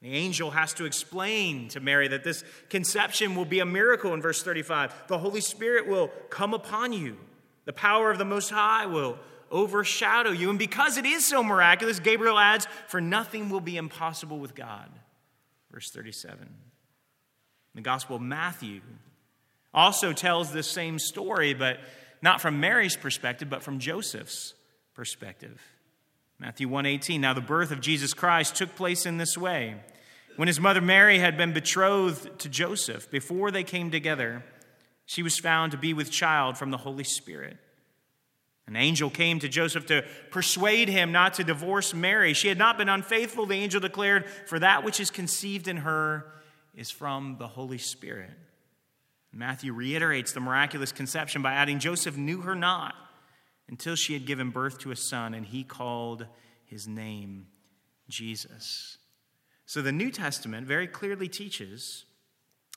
The 0.01 0.15
angel 0.15 0.49
has 0.51 0.73
to 0.75 0.85
explain 0.85 1.67
to 1.69 1.79
Mary 1.79 2.07
that 2.07 2.23
this 2.23 2.43
conception 2.69 3.35
will 3.35 3.45
be 3.45 3.59
a 3.59 3.65
miracle 3.65 4.13
in 4.13 4.21
verse 4.21 4.41
35. 4.41 5.07
The 5.07 5.19
Holy 5.19 5.41
Spirit 5.41 5.87
will 5.87 6.07
come 6.29 6.53
upon 6.53 6.91
you, 6.91 7.17
the 7.65 7.73
power 7.73 8.09
of 8.09 8.17
the 8.17 8.25
Most 8.25 8.49
High 8.49 8.87
will 8.87 9.19
overshadow 9.51 10.31
you. 10.31 10.49
And 10.49 10.57
because 10.57 10.97
it 10.97 11.05
is 11.05 11.25
so 11.25 11.43
miraculous, 11.43 11.99
Gabriel 11.99 12.39
adds, 12.39 12.67
For 12.87 12.99
nothing 12.99 13.49
will 13.49 13.61
be 13.61 13.77
impossible 13.77 14.39
with 14.39 14.55
God. 14.55 14.89
Verse 15.71 15.91
37. 15.91 16.49
The 17.75 17.81
Gospel 17.81 18.15
of 18.15 18.21
Matthew 18.21 18.81
also 19.73 20.13
tells 20.13 20.51
this 20.51 20.67
same 20.67 20.99
story, 20.99 21.53
but 21.53 21.79
not 22.21 22.41
from 22.41 22.59
Mary's 22.59 22.97
perspective, 22.97 23.49
but 23.49 23.63
from 23.63 23.79
Joseph's 23.79 24.53
perspective. 24.93 25.61
Matthew 26.39 26.67
1:18 26.67 27.21
Now 27.21 27.33
the 27.33 27.41
birth 27.41 27.71
of 27.71 27.81
Jesus 27.81 28.13
Christ 28.13 28.55
took 28.55 28.75
place 28.75 29.05
in 29.05 29.17
this 29.17 29.37
way. 29.37 29.75
When 30.37 30.47
his 30.47 30.59
mother 30.59 30.81
Mary 30.81 31.19
had 31.19 31.37
been 31.37 31.53
betrothed 31.53 32.39
to 32.39 32.49
Joseph, 32.49 33.11
before 33.11 33.51
they 33.51 33.63
came 33.63 33.91
together, 33.91 34.43
she 35.05 35.23
was 35.23 35.37
found 35.37 35.71
to 35.71 35.77
be 35.77 35.93
with 35.93 36.09
child 36.09 36.57
from 36.57 36.71
the 36.71 36.77
Holy 36.77 37.03
Spirit. 37.03 37.57
An 38.67 38.75
angel 38.75 39.09
came 39.09 39.39
to 39.39 39.49
Joseph 39.49 39.85
to 39.87 40.05
persuade 40.29 40.87
him 40.87 41.11
not 41.11 41.33
to 41.35 41.43
divorce 41.43 41.93
Mary. 41.93 42.33
She 42.33 42.47
had 42.47 42.57
not 42.57 42.77
been 42.77 42.89
unfaithful, 42.89 43.45
the 43.45 43.55
angel 43.55 43.81
declared, 43.81 44.29
for 44.45 44.59
that 44.59 44.83
which 44.83 44.99
is 44.99 45.11
conceived 45.11 45.67
in 45.67 45.77
her 45.77 46.31
is 46.73 46.89
from 46.89 47.35
the 47.37 47.47
Holy 47.47 47.77
Spirit. 47.77 48.31
Matthew 49.33 49.73
reiterates 49.73 50.31
the 50.31 50.39
miraculous 50.39 50.91
conception 50.91 51.41
by 51.41 51.53
adding 51.53 51.79
Joseph 51.79 52.17
knew 52.17 52.41
her 52.41 52.55
not 52.55 52.95
until 53.67 53.95
she 53.95 54.13
had 54.13 54.25
given 54.25 54.49
birth 54.49 54.79
to 54.79 54.91
a 54.91 54.95
son, 54.95 55.33
and 55.33 55.45
he 55.45 55.63
called 55.63 56.27
his 56.65 56.87
name 56.87 57.47
Jesus. 58.09 58.97
So 59.71 59.81
the 59.81 59.93
New 59.93 60.11
Testament 60.11 60.67
very 60.67 60.85
clearly 60.85 61.29
teaches 61.29 62.03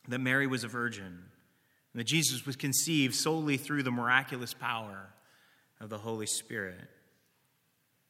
that 0.06 0.20
Mary 0.20 0.46
was 0.46 0.62
a 0.62 0.68
virgin, 0.68 1.06
and 1.06 2.00
that 2.00 2.04
Jesus 2.04 2.46
was 2.46 2.54
conceived 2.54 3.16
solely 3.16 3.56
through 3.56 3.82
the 3.82 3.90
miraculous 3.90 4.54
power 4.54 5.12
of 5.80 5.90
the 5.90 5.98
Holy 5.98 6.26
Spirit. 6.26 6.88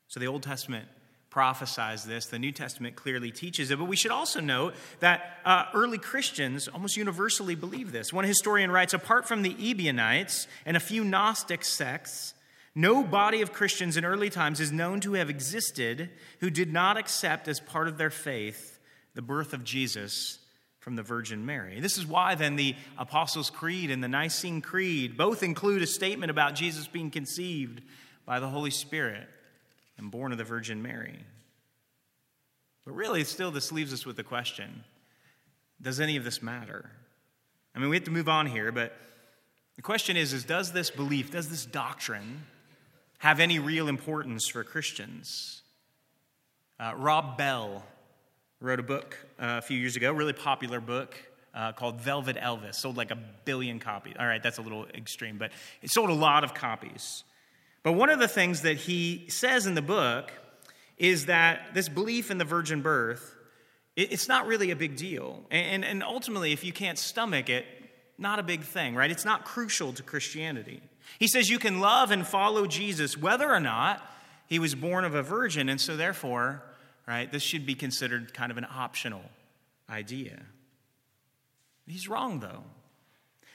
So 0.08 0.20
the 0.20 0.26
Old 0.26 0.42
Testament 0.42 0.86
prophesies 1.30 2.04
this. 2.04 2.26
The 2.26 2.38
New 2.38 2.52
Testament 2.52 2.94
clearly 2.94 3.30
teaches 3.30 3.70
it. 3.70 3.78
But 3.78 3.86
we 3.86 3.96
should 3.96 4.10
also 4.10 4.40
note 4.40 4.74
that 5.00 5.38
uh, 5.46 5.64
early 5.72 5.96
Christians 5.96 6.68
almost 6.68 6.98
universally 6.98 7.54
believe 7.54 7.90
this. 7.90 8.12
One 8.12 8.26
historian 8.26 8.70
writes 8.70 8.92
apart 8.92 9.26
from 9.26 9.40
the 9.40 9.56
Ebionites 9.58 10.46
and 10.66 10.76
a 10.76 10.80
few 10.80 11.04
Gnostic 11.04 11.64
sects, 11.64 12.34
no 12.74 13.02
body 13.02 13.40
of 13.40 13.50
Christians 13.50 13.96
in 13.96 14.04
early 14.04 14.28
times 14.28 14.60
is 14.60 14.72
known 14.72 15.00
to 15.00 15.14
have 15.14 15.30
existed 15.30 16.10
who 16.40 16.50
did 16.50 16.70
not 16.70 16.98
accept 16.98 17.48
as 17.48 17.60
part 17.60 17.88
of 17.88 17.96
their 17.96 18.10
faith 18.10 18.73
the 19.14 19.22
birth 19.22 19.52
of 19.52 19.64
Jesus 19.64 20.38
from 20.80 20.96
the 20.96 21.02
Virgin 21.02 21.46
Mary. 21.46 21.80
This 21.80 21.96
is 21.96 22.06
why, 22.06 22.34
then, 22.34 22.56
the 22.56 22.74
Apostles' 22.98 23.48
Creed 23.48 23.90
and 23.90 24.04
the 24.04 24.08
Nicene 24.08 24.60
Creed 24.60 25.16
both 25.16 25.42
include 25.42 25.82
a 25.82 25.86
statement 25.86 26.30
about 26.30 26.54
Jesus 26.54 26.86
being 26.86 27.10
conceived 27.10 27.80
by 28.26 28.38
the 28.38 28.48
Holy 28.48 28.70
Spirit 28.70 29.26
and 29.96 30.10
born 30.10 30.32
of 30.32 30.38
the 30.38 30.44
Virgin 30.44 30.82
Mary. 30.82 31.18
But 32.84 32.92
really, 32.92 33.24
still, 33.24 33.50
this 33.50 33.72
leaves 33.72 33.92
us 33.92 34.04
with 34.04 34.16
the 34.16 34.24
question 34.24 34.84
does 35.80 36.00
any 36.00 36.16
of 36.16 36.24
this 36.24 36.42
matter? 36.42 36.90
I 37.74 37.78
mean, 37.78 37.88
we 37.88 37.96
have 37.96 38.04
to 38.04 38.10
move 38.10 38.28
on 38.28 38.46
here, 38.46 38.70
but 38.70 38.96
the 39.76 39.82
question 39.82 40.16
is, 40.16 40.32
is 40.32 40.44
does 40.44 40.72
this 40.72 40.90
belief, 40.90 41.30
does 41.30 41.48
this 41.48 41.66
doctrine 41.66 42.44
have 43.18 43.40
any 43.40 43.58
real 43.58 43.88
importance 43.88 44.48
for 44.48 44.64
Christians? 44.64 45.62
Uh, 46.78 46.92
Rob 46.96 47.36
Bell 47.36 47.84
wrote 48.64 48.80
a 48.80 48.82
book 48.82 49.18
uh, 49.38 49.58
a 49.58 49.62
few 49.62 49.78
years 49.78 49.94
ago, 49.94 50.10
really 50.10 50.32
popular 50.32 50.80
book 50.80 51.14
uh, 51.54 51.72
called 51.72 52.00
Velvet 52.00 52.36
Elvis. 52.36 52.76
Sold 52.76 52.96
like 52.96 53.10
a 53.10 53.18
billion 53.44 53.78
copies. 53.78 54.14
All 54.18 54.26
right, 54.26 54.42
that's 54.42 54.56
a 54.56 54.62
little 54.62 54.86
extreme, 54.86 55.36
but 55.36 55.52
it 55.82 55.90
sold 55.90 56.08
a 56.08 56.14
lot 56.14 56.44
of 56.44 56.54
copies. 56.54 57.24
But 57.82 57.92
one 57.92 58.08
of 58.08 58.18
the 58.18 58.26
things 58.26 58.62
that 58.62 58.78
he 58.78 59.26
says 59.28 59.66
in 59.66 59.74
the 59.74 59.82
book 59.82 60.32
is 60.96 61.26
that 61.26 61.74
this 61.74 61.90
belief 61.90 62.30
in 62.30 62.38
the 62.38 62.44
virgin 62.44 62.80
birth, 62.80 63.36
it's 63.96 64.28
not 64.28 64.46
really 64.46 64.70
a 64.70 64.76
big 64.76 64.96
deal. 64.96 65.44
And, 65.50 65.84
and 65.84 66.02
ultimately, 66.02 66.52
if 66.52 66.64
you 66.64 66.72
can't 66.72 66.98
stomach 66.98 67.50
it, 67.50 67.66
not 68.16 68.38
a 68.38 68.42
big 68.42 68.62
thing, 68.62 68.94
right? 68.94 69.10
It's 69.10 69.26
not 69.26 69.44
crucial 69.44 69.92
to 69.92 70.02
Christianity. 70.02 70.80
He 71.18 71.26
says 71.26 71.50
you 71.50 71.58
can 71.58 71.80
love 71.80 72.10
and 72.10 72.26
follow 72.26 72.66
Jesus 72.66 73.18
whether 73.18 73.52
or 73.52 73.60
not 73.60 74.02
he 74.46 74.58
was 74.58 74.74
born 74.74 75.04
of 75.04 75.14
a 75.14 75.22
virgin, 75.22 75.68
and 75.68 75.80
so 75.80 75.96
therefore, 75.96 76.62
right, 77.06 77.30
this 77.30 77.42
should 77.42 77.66
be 77.66 77.74
considered 77.74 78.32
kind 78.32 78.50
of 78.50 78.58
an 78.58 78.66
optional 78.68 79.22
idea. 79.90 80.40
He's 81.86 82.08
wrong, 82.08 82.40
though. 82.40 82.64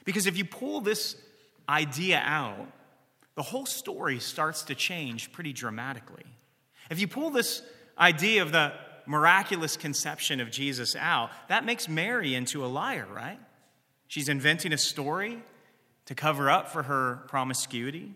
Because 0.04 0.26
if 0.26 0.38
you 0.38 0.44
pull 0.44 0.80
this 0.80 1.16
idea 1.68 2.22
out, 2.24 2.66
the 3.34 3.42
whole 3.42 3.66
story 3.66 4.18
starts 4.18 4.62
to 4.64 4.74
change 4.74 5.32
pretty 5.32 5.52
dramatically. 5.52 6.24
If 6.90 7.00
you 7.00 7.08
pull 7.08 7.30
this 7.30 7.62
idea 7.98 8.42
of 8.42 8.52
the 8.52 8.72
miraculous 9.06 9.76
conception 9.76 10.40
of 10.40 10.50
Jesus 10.50 10.94
out, 10.96 11.30
that 11.48 11.64
makes 11.64 11.88
Mary 11.88 12.34
into 12.34 12.64
a 12.64 12.68
liar, 12.68 13.06
right? 13.12 13.38
She's 14.08 14.28
inventing 14.28 14.72
a 14.72 14.78
story 14.78 15.42
to 16.06 16.14
cover 16.14 16.50
up 16.50 16.68
for 16.68 16.82
her 16.82 17.22
promiscuity. 17.28 18.14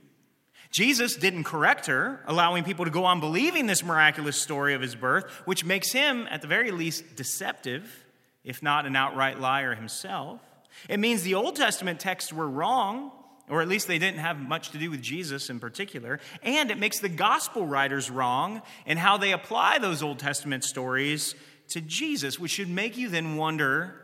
Jesus 0.75 1.15
didn't 1.15 1.45
correct 1.45 1.87
her, 1.87 2.21
allowing 2.27 2.65
people 2.65 2.85
to 2.85 2.91
go 2.91 3.05
on 3.05 3.21
believing 3.21 3.67
this 3.67 3.85
miraculous 3.85 4.37
story 4.37 4.75
of 4.75 4.81
his 4.81 4.97
birth, 4.97 5.31
which 5.45 5.65
makes 5.65 5.93
him, 5.93 6.27
at 6.29 6.43
the 6.43 6.49
very 6.49 6.73
least, 6.73 7.15
deceptive, 7.15 8.05
if 8.43 8.61
not 8.61 8.85
an 8.85 8.97
outright 8.97 9.39
liar 9.39 9.77
himself. 9.77 10.41
It 10.89 10.99
means 10.99 11.23
the 11.23 11.35
Old 11.35 11.55
Testament 11.55 12.01
texts 12.01 12.33
were 12.33 12.51
wrong 12.51 13.13
or 13.49 13.63
at 13.63 13.69
least 13.69 13.87
they 13.87 14.01
didn't 14.01 14.19
have 14.19 14.41
much 14.41 14.71
to 14.71 14.79
do 14.79 14.91
with 14.91 15.01
Jesus 15.01 15.49
in 15.49 15.61
particular. 15.61 16.19
And 16.43 16.73
it 16.73 16.79
makes 16.79 16.99
the 16.99 17.09
gospel 17.09 17.65
writers 17.67 18.11
wrong 18.11 18.63
in 18.85 18.97
how 18.97 19.17
they 19.17 19.33
apply 19.33 19.79
those 19.79 20.03
Old 20.03 20.19
Testament 20.19 20.65
stories 20.65 21.37
to 21.69 21.81
Jesus, 21.81 22.41
which 22.41 22.51
should 22.51 22.71
make 22.71 22.97
you 22.97 23.09
then 23.09 23.37
wonder 23.37 23.95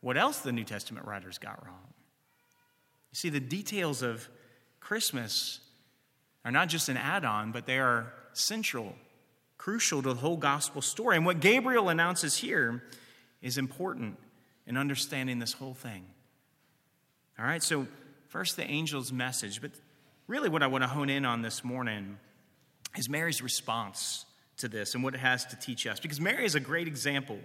what 0.00 0.16
else 0.16 0.38
the 0.38 0.50
New 0.50 0.64
Testament 0.64 1.06
writers 1.06 1.38
got 1.38 1.64
wrong. 1.64 1.76
You 3.12 3.16
see, 3.16 3.28
the 3.28 3.38
details 3.38 4.02
of 4.02 4.28
Christmas 4.80 5.60
are 6.44 6.50
not 6.50 6.68
just 6.68 6.88
an 6.88 6.96
add 6.96 7.24
on, 7.24 7.52
but 7.52 7.66
they 7.66 7.78
are 7.78 8.12
central, 8.32 8.94
crucial 9.58 10.02
to 10.02 10.08
the 10.14 10.20
whole 10.20 10.36
gospel 10.36 10.82
story. 10.82 11.16
And 11.16 11.26
what 11.26 11.40
Gabriel 11.40 11.88
announces 11.88 12.36
here 12.36 12.82
is 13.42 13.58
important 13.58 14.16
in 14.66 14.76
understanding 14.76 15.38
this 15.38 15.52
whole 15.52 15.74
thing. 15.74 16.04
All 17.38 17.44
right, 17.44 17.62
so 17.62 17.86
First, 18.30 18.54
the 18.54 18.62
angel's 18.62 19.12
message, 19.12 19.60
but 19.60 19.72
really 20.28 20.48
what 20.48 20.62
I 20.62 20.68
want 20.68 20.84
to 20.84 20.88
hone 20.88 21.10
in 21.10 21.24
on 21.24 21.42
this 21.42 21.64
morning 21.64 22.16
is 22.96 23.08
Mary's 23.08 23.42
response 23.42 24.24
to 24.58 24.68
this 24.68 24.94
and 24.94 25.02
what 25.02 25.16
it 25.16 25.18
has 25.18 25.44
to 25.46 25.56
teach 25.56 25.84
us. 25.84 25.98
Because 25.98 26.20
Mary 26.20 26.44
is 26.44 26.54
a 26.54 26.60
great 26.60 26.86
example 26.86 27.40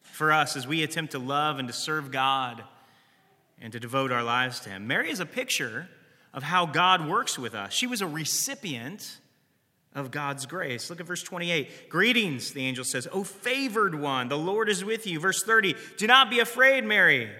for 0.00 0.32
us 0.32 0.56
as 0.56 0.66
we 0.66 0.82
attempt 0.82 1.12
to 1.12 1.18
love 1.18 1.58
and 1.58 1.68
to 1.68 1.74
serve 1.74 2.10
God 2.10 2.64
and 3.60 3.74
to 3.74 3.78
devote 3.78 4.10
our 4.10 4.22
lives 4.22 4.60
to 4.60 4.70
Him. 4.70 4.86
Mary 4.86 5.10
is 5.10 5.20
a 5.20 5.26
picture 5.26 5.86
of 6.36 6.42
how 6.42 6.66
God 6.66 7.08
works 7.08 7.38
with 7.38 7.54
us. 7.54 7.72
She 7.72 7.86
was 7.86 8.02
a 8.02 8.06
recipient 8.06 9.18
of 9.94 10.10
God's 10.10 10.44
grace. 10.44 10.90
Look 10.90 11.00
at 11.00 11.06
verse 11.06 11.22
28. 11.22 11.88
Greetings, 11.88 12.52
the 12.52 12.66
angel 12.66 12.84
says, 12.84 13.08
O 13.10 13.24
favored 13.24 13.94
one, 13.94 14.28
the 14.28 14.36
Lord 14.36 14.68
is 14.68 14.84
with 14.84 15.06
you. 15.06 15.18
Verse 15.18 15.42
30. 15.42 15.74
Do 15.96 16.06
not 16.06 16.28
be 16.28 16.38
afraid, 16.38 16.84
Mary, 16.84 17.30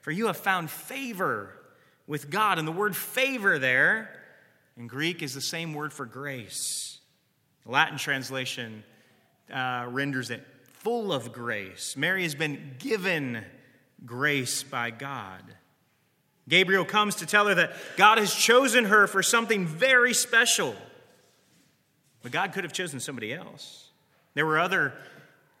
for 0.00 0.10
you 0.10 0.26
have 0.26 0.36
found 0.36 0.68
favor 0.68 1.54
with 2.08 2.28
God. 2.28 2.58
And 2.58 2.66
the 2.66 2.72
word 2.72 2.96
favor 2.96 3.60
there 3.60 4.10
in 4.76 4.88
Greek 4.88 5.22
is 5.22 5.32
the 5.32 5.40
same 5.40 5.72
word 5.72 5.92
for 5.92 6.04
grace. 6.04 6.98
The 7.64 7.70
Latin 7.70 7.98
translation 7.98 8.82
uh, 9.52 9.86
renders 9.88 10.30
it 10.30 10.44
full 10.80 11.12
of 11.12 11.32
grace. 11.32 11.96
Mary 11.96 12.24
has 12.24 12.34
been 12.34 12.74
given 12.80 13.44
grace 14.04 14.64
by 14.64 14.90
God. 14.90 15.44
Gabriel 16.48 16.84
comes 16.84 17.16
to 17.16 17.26
tell 17.26 17.46
her 17.46 17.54
that 17.54 17.72
God 17.96 18.18
has 18.18 18.34
chosen 18.34 18.86
her 18.86 19.06
for 19.06 19.22
something 19.22 19.66
very 19.66 20.14
special. 20.14 20.74
But 22.22 22.32
God 22.32 22.52
could 22.52 22.64
have 22.64 22.72
chosen 22.72 23.00
somebody 23.00 23.32
else. 23.32 23.88
There 24.34 24.46
were 24.46 24.58
other 24.58 24.92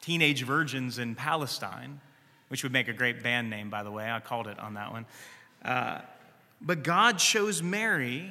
teenage 0.00 0.44
virgins 0.44 0.98
in 0.98 1.14
Palestine, 1.14 2.00
which 2.48 2.62
would 2.62 2.72
make 2.72 2.88
a 2.88 2.92
great 2.92 3.22
band 3.22 3.50
name, 3.50 3.70
by 3.70 3.82
the 3.82 3.90
way. 3.90 4.10
I 4.10 4.20
called 4.20 4.46
it 4.46 4.58
on 4.58 4.74
that 4.74 4.92
one. 4.92 5.06
Uh, 5.64 6.00
but 6.60 6.82
God 6.82 7.18
chose 7.18 7.62
Mary 7.62 8.30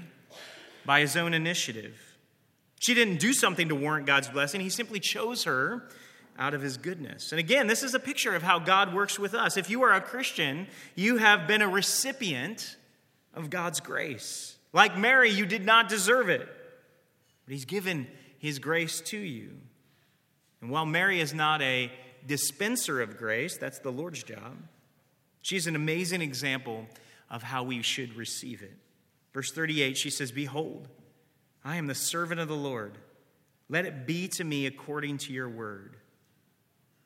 by 0.86 1.01
his 1.01 1.15
own 1.15 1.34
initiative. 1.34 1.98
She 2.79 2.94
didn't 2.94 3.18
do 3.18 3.34
something 3.34 3.70
to 3.70 3.75
warrant 3.75 4.06
God's 4.06 4.29
blessing, 4.29 4.62
he 4.62 4.70
simply 4.70 5.00
chose 5.00 5.44
her 5.44 5.84
out 6.39 6.53
of 6.53 6.62
his 6.62 6.77
goodness. 6.77 7.31
And 7.31 7.39
again, 7.39 7.67
this 7.67 7.84
is 7.84 7.93
a 7.93 8.00
picture 8.00 8.34
of 8.34 8.41
how 8.41 8.58
God 8.58 8.93
works 8.93 9.19
with 9.19 9.34
us. 9.34 9.58
If 9.58 9.69
you 9.69 9.84
are 9.84 9.91
a 9.91 10.01
Christian, 10.01 10.67
you 10.96 11.17
have 11.17 11.46
been 11.48 11.62
a 11.62 11.67
recipient 11.67 12.77
of 13.34 13.50
God's 13.50 13.81
grace. 13.81 14.55
Like 14.72 14.98
Mary, 14.98 15.29
you 15.29 15.46
did 15.46 15.65
not 15.65 15.89
deserve 15.89 16.29
it, 16.29 16.48
but 17.46 17.51
he's 17.51 17.65
given 17.65 18.08
his 18.39 18.58
grace 18.58 19.01
to 19.01 19.17
you. 19.17 19.51
And 20.62 20.72
while 20.72 20.86
Mary 20.86 21.19
is 21.19 21.34
not 21.34 21.62
a 21.62 21.91
dispenser 22.25 23.01
of 23.01 23.17
grace, 23.17 23.58
that's 23.58 23.79
the 23.79 23.91
Lord's 23.91 24.24
job, 24.24 24.58
she's 25.41 25.67
an 25.67 25.75
amazing 25.75 26.22
example 26.22 26.88
of 27.29 27.43
how 27.43 27.63
we 27.63 27.81
should 27.81 28.15
receive 28.15 28.62
it. 28.62 28.77
Verse 29.34 29.51
38, 29.51 29.98
she 29.98 30.10
says, 30.10 30.31
Behold, 30.31 30.88
I 31.65 31.75
am 31.75 31.88
the 31.88 31.96
servant 31.96 32.39
of 32.39 32.48
the 32.48 32.55
Lord. 32.55 32.98
Let 33.67 33.86
it 33.86 34.08
be 34.08 34.27
to 34.29 34.43
me 34.43 34.65
according 34.65 35.19
to 35.19 35.34
your 35.34 35.50
word. 35.50 35.98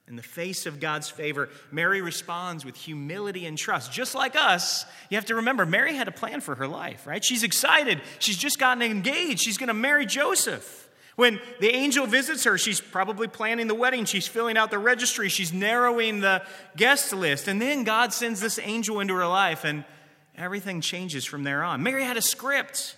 In 0.07 0.17
the 0.17 0.21
face 0.21 0.65
of 0.65 0.81
God's 0.81 1.09
favor, 1.09 1.49
Mary 1.71 2.01
responds 2.01 2.65
with 2.65 2.75
humility 2.75 3.45
and 3.45 3.57
trust. 3.57 3.91
Just 3.91 4.15
like 4.15 4.35
us, 4.35 4.85
you 5.09 5.15
have 5.15 5.25
to 5.27 5.35
remember, 5.35 5.65
Mary 5.65 5.95
had 5.95 6.09
a 6.09 6.11
plan 6.11 6.41
for 6.41 6.55
her 6.55 6.67
life, 6.67 7.07
right? 7.07 7.23
She's 7.23 7.43
excited. 7.43 8.01
She's 8.19 8.37
just 8.37 8.59
gotten 8.59 8.83
engaged. 8.83 9.41
She's 9.41 9.57
going 9.57 9.69
to 9.69 9.73
marry 9.73 10.05
Joseph. 10.05 10.89
When 11.15 11.39
the 11.61 11.73
angel 11.73 12.05
visits 12.05 12.43
her, 12.43 12.57
she's 12.57 12.81
probably 12.81 13.27
planning 13.27 13.67
the 13.67 13.75
wedding. 13.75 14.03
She's 14.03 14.27
filling 14.27 14.57
out 14.57 14.71
the 14.71 14.79
registry. 14.79 15.29
She's 15.29 15.53
narrowing 15.53 16.19
the 16.19 16.43
guest 16.75 17.13
list. 17.13 17.47
And 17.47 17.61
then 17.61 17.85
God 17.85 18.11
sends 18.11 18.41
this 18.41 18.59
angel 18.59 18.99
into 18.99 19.13
her 19.13 19.27
life, 19.27 19.63
and 19.63 19.85
everything 20.35 20.81
changes 20.81 21.23
from 21.23 21.43
there 21.43 21.63
on. 21.63 21.81
Mary 21.81 22.03
had 22.03 22.17
a 22.17 22.21
script, 22.21 22.97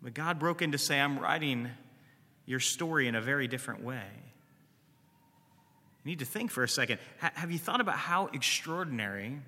but 0.00 0.14
God 0.14 0.38
broke 0.38 0.62
in 0.62 0.72
to 0.72 0.78
say, 0.78 0.98
I'm 0.98 1.18
writing 1.18 1.68
your 2.46 2.60
story 2.60 3.08
in 3.08 3.14
a 3.14 3.20
very 3.20 3.46
different 3.46 3.82
way. 3.82 4.06
You 6.04 6.10
need 6.10 6.18
to 6.18 6.26
think 6.26 6.50
for 6.50 6.62
a 6.62 6.68
second. 6.68 6.98
have 7.18 7.50
you 7.50 7.58
thought 7.58 7.80
about 7.80 7.96
how 7.96 8.26
extraordinary 8.26 9.40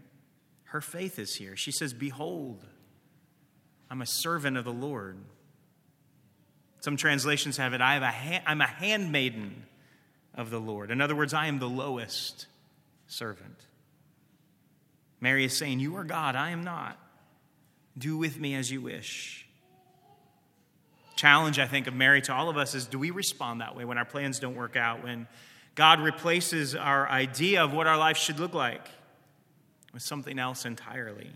her 0.65 0.81
faith 0.81 1.19
is 1.19 1.35
here? 1.35 1.55
She 1.55 1.71
says, 1.71 1.93
Behold, 1.93 2.65
I'm 3.91 4.01
a 4.01 4.07
servant 4.07 4.57
of 4.57 4.65
the 4.65 4.73
Lord. 4.73 5.19
Some 6.81 6.97
translations 6.97 7.59
have 7.59 7.75
it, 7.75 7.81
I 7.81 7.95
have 7.95 8.03
a 8.03 8.11
ha- 8.11 8.43
I'm 8.47 8.61
a 8.61 8.67
handmaiden 8.67 9.65
of 10.35 10.51
the 10.51 10.59
Lord. 10.59 10.91
In 10.91 11.01
other 11.01 11.15
words, 11.15 11.35
I 11.35 11.47
am 11.47 11.59
the 11.59 11.69
lowest 11.69 12.47
servant. 13.07 13.67
Mary 15.21 15.45
is 15.45 15.57
saying, 15.57 15.81
You 15.81 15.97
are 15.97 16.05
God, 16.05 16.37
I 16.37 16.51
am 16.51 16.65
not. 16.65 16.99
Do 17.99 18.17
with 18.17 18.39
me 18.39 18.55
as 18.55 18.71
you 18.71 18.81
wish. 18.81 19.47
Challenge, 21.17 21.59
I 21.59 21.67
think, 21.67 21.87
of 21.87 21.95
Mary 21.95 22.21
to 22.23 22.35
all 22.35 22.49
of 22.49 22.57
us 22.57 22.75
is 22.75 22.87
do 22.87 22.99
we 22.99 23.11
respond 23.11 23.63
that 23.63 23.75
way 23.75 23.85
when 23.85 23.97
our 23.97 24.05
plans 24.05 24.39
don't 24.39 24.55
work 24.55 24.77
out, 24.77 25.03
when 25.03 25.27
God 25.77 26.01
replaces 26.01 26.75
our 26.75 27.09
idea 27.09 27.63
of 27.63 27.73
what 27.73 27.87
our 27.87 27.99
life 27.99 28.17
should 28.17 28.41
look 28.41 28.55
like 28.55 28.89
with 29.93 30.03
something 30.03 30.39
else 30.39 30.65
entirely. 30.65 31.31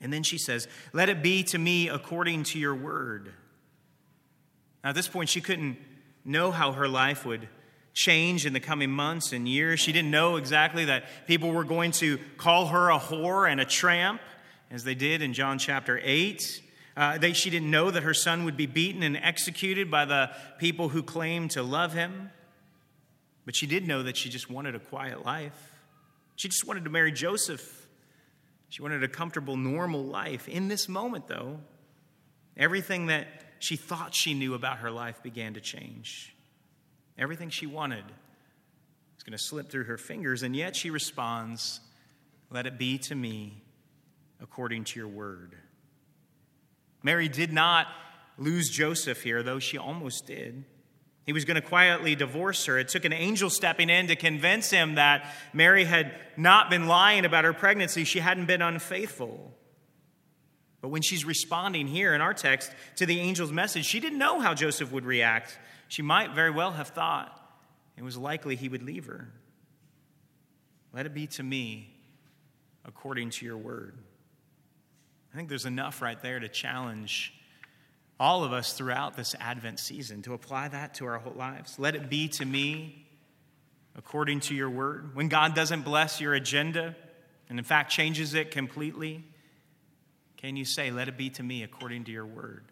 And 0.00 0.12
then 0.12 0.24
she 0.24 0.36
says, 0.36 0.68
Let 0.92 1.08
it 1.08 1.22
be 1.22 1.44
to 1.44 1.58
me 1.58 1.88
according 1.88 2.42
to 2.44 2.58
your 2.58 2.74
word. 2.74 3.32
Now, 4.82 4.90
at 4.90 4.96
this 4.96 5.08
point, 5.08 5.30
she 5.30 5.40
couldn't 5.40 5.78
know 6.24 6.50
how 6.50 6.72
her 6.72 6.88
life 6.88 7.24
would 7.24 7.48
change 7.94 8.44
in 8.44 8.52
the 8.52 8.60
coming 8.60 8.90
months 8.90 9.32
and 9.32 9.48
years. 9.48 9.78
She 9.78 9.92
didn't 9.92 10.10
know 10.10 10.36
exactly 10.36 10.86
that 10.86 11.04
people 11.28 11.52
were 11.52 11.64
going 11.64 11.92
to 11.92 12.18
call 12.36 12.66
her 12.66 12.90
a 12.90 12.98
whore 12.98 13.50
and 13.50 13.60
a 13.60 13.64
tramp, 13.64 14.20
as 14.70 14.82
they 14.82 14.96
did 14.96 15.22
in 15.22 15.32
John 15.32 15.58
chapter 15.58 16.00
8. 16.02 16.62
Uh, 16.96 17.18
they, 17.18 17.32
she 17.32 17.50
didn't 17.50 17.70
know 17.70 17.90
that 17.90 18.02
her 18.02 18.14
son 18.14 18.44
would 18.44 18.56
be 18.56 18.66
beaten 18.66 19.04
and 19.04 19.16
executed 19.16 19.90
by 19.90 20.04
the 20.04 20.30
people 20.58 20.88
who 20.88 21.02
claimed 21.04 21.52
to 21.52 21.62
love 21.62 21.92
him. 21.92 22.30
But 23.44 23.54
she 23.54 23.66
did 23.66 23.86
know 23.86 24.02
that 24.02 24.16
she 24.16 24.28
just 24.28 24.50
wanted 24.50 24.74
a 24.74 24.78
quiet 24.78 25.24
life. 25.24 25.78
She 26.36 26.48
just 26.48 26.66
wanted 26.66 26.84
to 26.84 26.90
marry 26.90 27.12
Joseph. 27.12 27.86
She 28.68 28.82
wanted 28.82 29.04
a 29.04 29.08
comfortable, 29.08 29.56
normal 29.56 30.04
life. 30.04 30.48
In 30.48 30.68
this 30.68 30.88
moment, 30.88 31.28
though, 31.28 31.60
everything 32.56 33.06
that 33.06 33.26
she 33.58 33.76
thought 33.76 34.14
she 34.14 34.34
knew 34.34 34.54
about 34.54 34.78
her 34.78 34.90
life 34.90 35.22
began 35.22 35.54
to 35.54 35.60
change. 35.60 36.34
Everything 37.16 37.50
she 37.50 37.66
wanted 37.66 38.04
is 39.16 39.22
going 39.22 39.36
to 39.36 39.42
slip 39.42 39.70
through 39.70 39.84
her 39.84 39.98
fingers, 39.98 40.42
and 40.42 40.56
yet 40.56 40.74
she 40.74 40.90
responds, 40.90 41.80
Let 42.50 42.66
it 42.66 42.78
be 42.78 42.98
to 42.98 43.14
me 43.14 43.62
according 44.40 44.84
to 44.84 44.98
your 44.98 45.08
word. 45.08 45.54
Mary 47.02 47.28
did 47.28 47.52
not 47.52 47.86
lose 48.38 48.68
Joseph 48.68 49.22
here, 49.22 49.42
though 49.42 49.58
she 49.58 49.78
almost 49.78 50.26
did. 50.26 50.64
He 51.24 51.32
was 51.32 51.44
going 51.44 51.54
to 51.54 51.66
quietly 51.66 52.14
divorce 52.14 52.66
her. 52.66 52.78
It 52.78 52.88
took 52.88 53.04
an 53.04 53.12
angel 53.12 53.48
stepping 53.48 53.88
in 53.88 54.08
to 54.08 54.16
convince 54.16 54.70
him 54.70 54.96
that 54.96 55.34
Mary 55.52 55.84
had 55.84 56.14
not 56.36 56.68
been 56.68 56.86
lying 56.86 57.24
about 57.24 57.44
her 57.44 57.54
pregnancy, 57.54 58.04
she 58.04 58.20
hadn't 58.20 58.46
been 58.46 58.62
unfaithful. 58.62 59.54
But 60.82 60.88
when 60.88 61.00
she's 61.00 61.24
responding 61.24 61.86
here 61.86 62.14
in 62.14 62.20
our 62.20 62.34
text 62.34 62.70
to 62.96 63.06
the 63.06 63.20
angel's 63.20 63.52
message, 63.52 63.86
she 63.86 64.00
didn't 64.00 64.18
know 64.18 64.38
how 64.40 64.52
Joseph 64.52 64.92
would 64.92 65.06
react. 65.06 65.58
She 65.88 66.02
might 66.02 66.34
very 66.34 66.50
well 66.50 66.72
have 66.72 66.88
thought 66.88 67.40
it 67.96 68.02
was 68.02 68.18
likely 68.18 68.56
he 68.56 68.68
would 68.68 68.82
leave 68.82 69.06
her. 69.06 69.30
Let 70.92 71.06
it 71.06 71.14
be 71.14 71.26
to 71.28 71.42
me 71.42 71.90
according 72.84 73.30
to 73.30 73.46
your 73.46 73.56
word. 73.56 73.96
I 75.32 75.36
think 75.36 75.48
there's 75.48 75.64
enough 75.64 76.02
right 76.02 76.20
there 76.20 76.38
to 76.38 76.48
challenge 76.48 77.32
all 78.18 78.44
of 78.44 78.52
us 78.52 78.72
throughout 78.72 79.16
this 79.16 79.34
Advent 79.40 79.78
season 79.80 80.22
to 80.22 80.34
apply 80.34 80.68
that 80.68 80.94
to 80.94 81.06
our 81.06 81.18
whole 81.18 81.34
lives. 81.34 81.78
Let 81.78 81.94
it 81.94 82.08
be 82.08 82.28
to 82.28 82.44
me 82.44 83.06
according 83.96 84.40
to 84.40 84.54
your 84.54 84.70
word. 84.70 85.14
When 85.14 85.28
God 85.28 85.54
doesn't 85.54 85.82
bless 85.82 86.20
your 86.20 86.34
agenda 86.34 86.94
and, 87.48 87.58
in 87.58 87.64
fact, 87.64 87.90
changes 87.90 88.34
it 88.34 88.50
completely, 88.50 89.24
can 90.36 90.56
you 90.56 90.64
say, 90.64 90.90
Let 90.90 91.08
it 91.08 91.16
be 91.16 91.30
to 91.30 91.42
me 91.42 91.62
according 91.62 92.04
to 92.04 92.12
your 92.12 92.26
word? 92.26 92.64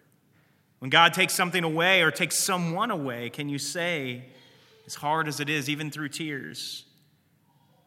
When 0.78 0.90
God 0.90 1.14
takes 1.14 1.32
something 1.32 1.62
away 1.62 2.02
or 2.02 2.10
takes 2.10 2.36
someone 2.36 2.90
away, 2.90 3.30
can 3.30 3.48
you 3.48 3.58
say, 3.58 4.24
as 4.86 4.96
hard 4.96 5.28
as 5.28 5.38
it 5.38 5.48
is, 5.48 5.70
even 5.70 5.90
through 5.90 6.08
tears, 6.08 6.84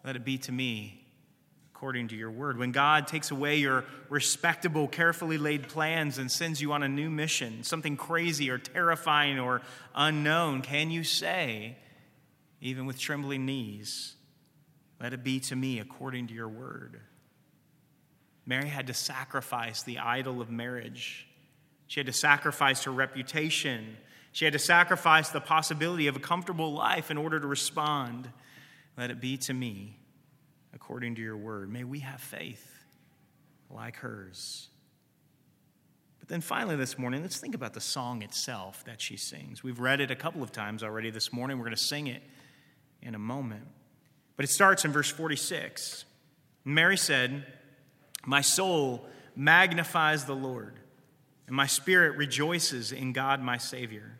let 0.04 0.16
it 0.16 0.24
be 0.24 0.38
to 0.40 0.52
me 0.52 1.05
according 1.76 2.08
to 2.08 2.16
your 2.16 2.32
word. 2.32 2.58
When 2.58 2.72
God 2.72 3.06
takes 3.06 3.32
away 3.32 3.58
your 3.58 3.84
respectable, 4.08 4.88
carefully 4.88 5.38
laid 5.38 5.68
plans 5.68 6.18
and 6.18 6.32
sends 6.32 6.62
you 6.62 6.72
on 6.72 6.84
a 6.84 6.88
new 6.88 7.10
mission, 7.10 7.64
something 7.64 7.98
crazy 7.98 8.50
or 8.50 8.58
terrifying 8.58 9.40
or 9.40 9.62
unknown, 9.94 10.62
can 10.62 10.90
you 10.90 11.04
say, 11.04 11.76
even 12.62 12.86
with 12.86 12.98
trembling 12.98 13.46
knees, 13.46 14.16
let 15.02 15.12
it 15.12 15.22
be 15.22 15.42
to 15.42 15.56
me 15.58 15.80
according 15.80 16.28
to 16.28 16.34
your 16.34 16.48
word? 16.48 17.02
Mary 18.46 18.70
had 18.70 18.88
to 18.88 18.94
sacrifice 18.94 19.84
the 19.84 20.00
idol 20.00 20.40
of 20.40 20.50
marriage. 20.50 21.28
She 21.88 22.00
had 22.00 22.08
to 22.08 22.14
sacrifice 22.14 22.86
her 22.86 22.92
reputation. 22.92 23.98
She 24.32 24.46
had 24.46 24.54
to 24.54 24.60
sacrifice 24.60 25.28
the 25.28 25.42
possibility 25.42 26.08
of 26.08 26.16
a 26.16 26.20
comfortable 26.20 26.72
life 26.72 27.12
in 27.12 27.18
order 27.18 27.38
to 27.38 27.48
respond. 27.48 28.30
Let 28.98 29.12
it 29.12 29.20
be 29.20 29.36
to 29.40 29.54
me 29.54 29.98
according 30.76 31.16
to 31.16 31.22
your 31.22 31.38
word. 31.38 31.72
May 31.72 31.84
we 31.84 32.00
have 32.00 32.22
faith 32.22 32.86
like 33.72 33.96
hers. 33.98 34.68
But 36.20 36.28
then 36.28 36.42
finally, 36.42 36.76
this 36.76 37.00
morning, 37.00 37.22
let's 37.22 37.40
think 37.40 37.56
about 37.56 37.74
the 37.74 37.82
song 37.82 38.22
itself 38.22 38.84
that 38.86 39.00
she 39.00 39.16
sings. 39.18 39.64
We've 39.64 39.80
read 39.80 40.02
it 40.02 40.12
a 40.12 40.16
couple 40.16 40.44
of 40.44 40.52
times 40.52 40.84
already 40.84 41.10
this 41.10 41.32
morning. 41.32 41.58
We're 41.58 41.66
going 41.66 41.76
to 41.76 41.82
sing 41.82 42.08
it 42.08 42.22
in 43.02 43.16
a 43.16 43.20
moment. 43.20 43.68
But 44.36 44.44
it 44.44 44.50
starts 44.50 44.84
in 44.86 44.92
verse 44.92 45.10
46. 45.10 46.06
Mary 46.66 46.98
said, 46.98 47.46
My 48.26 48.42
soul 48.42 49.06
magnifies 49.36 50.26
the 50.26 50.36
Lord, 50.36 50.80
and 51.48 51.56
my 51.56 51.68
spirit 51.68 52.18
rejoices 52.18 52.92
in 52.92 53.14
God 53.14 53.42
my 53.42 53.58
Savior. 53.58 54.20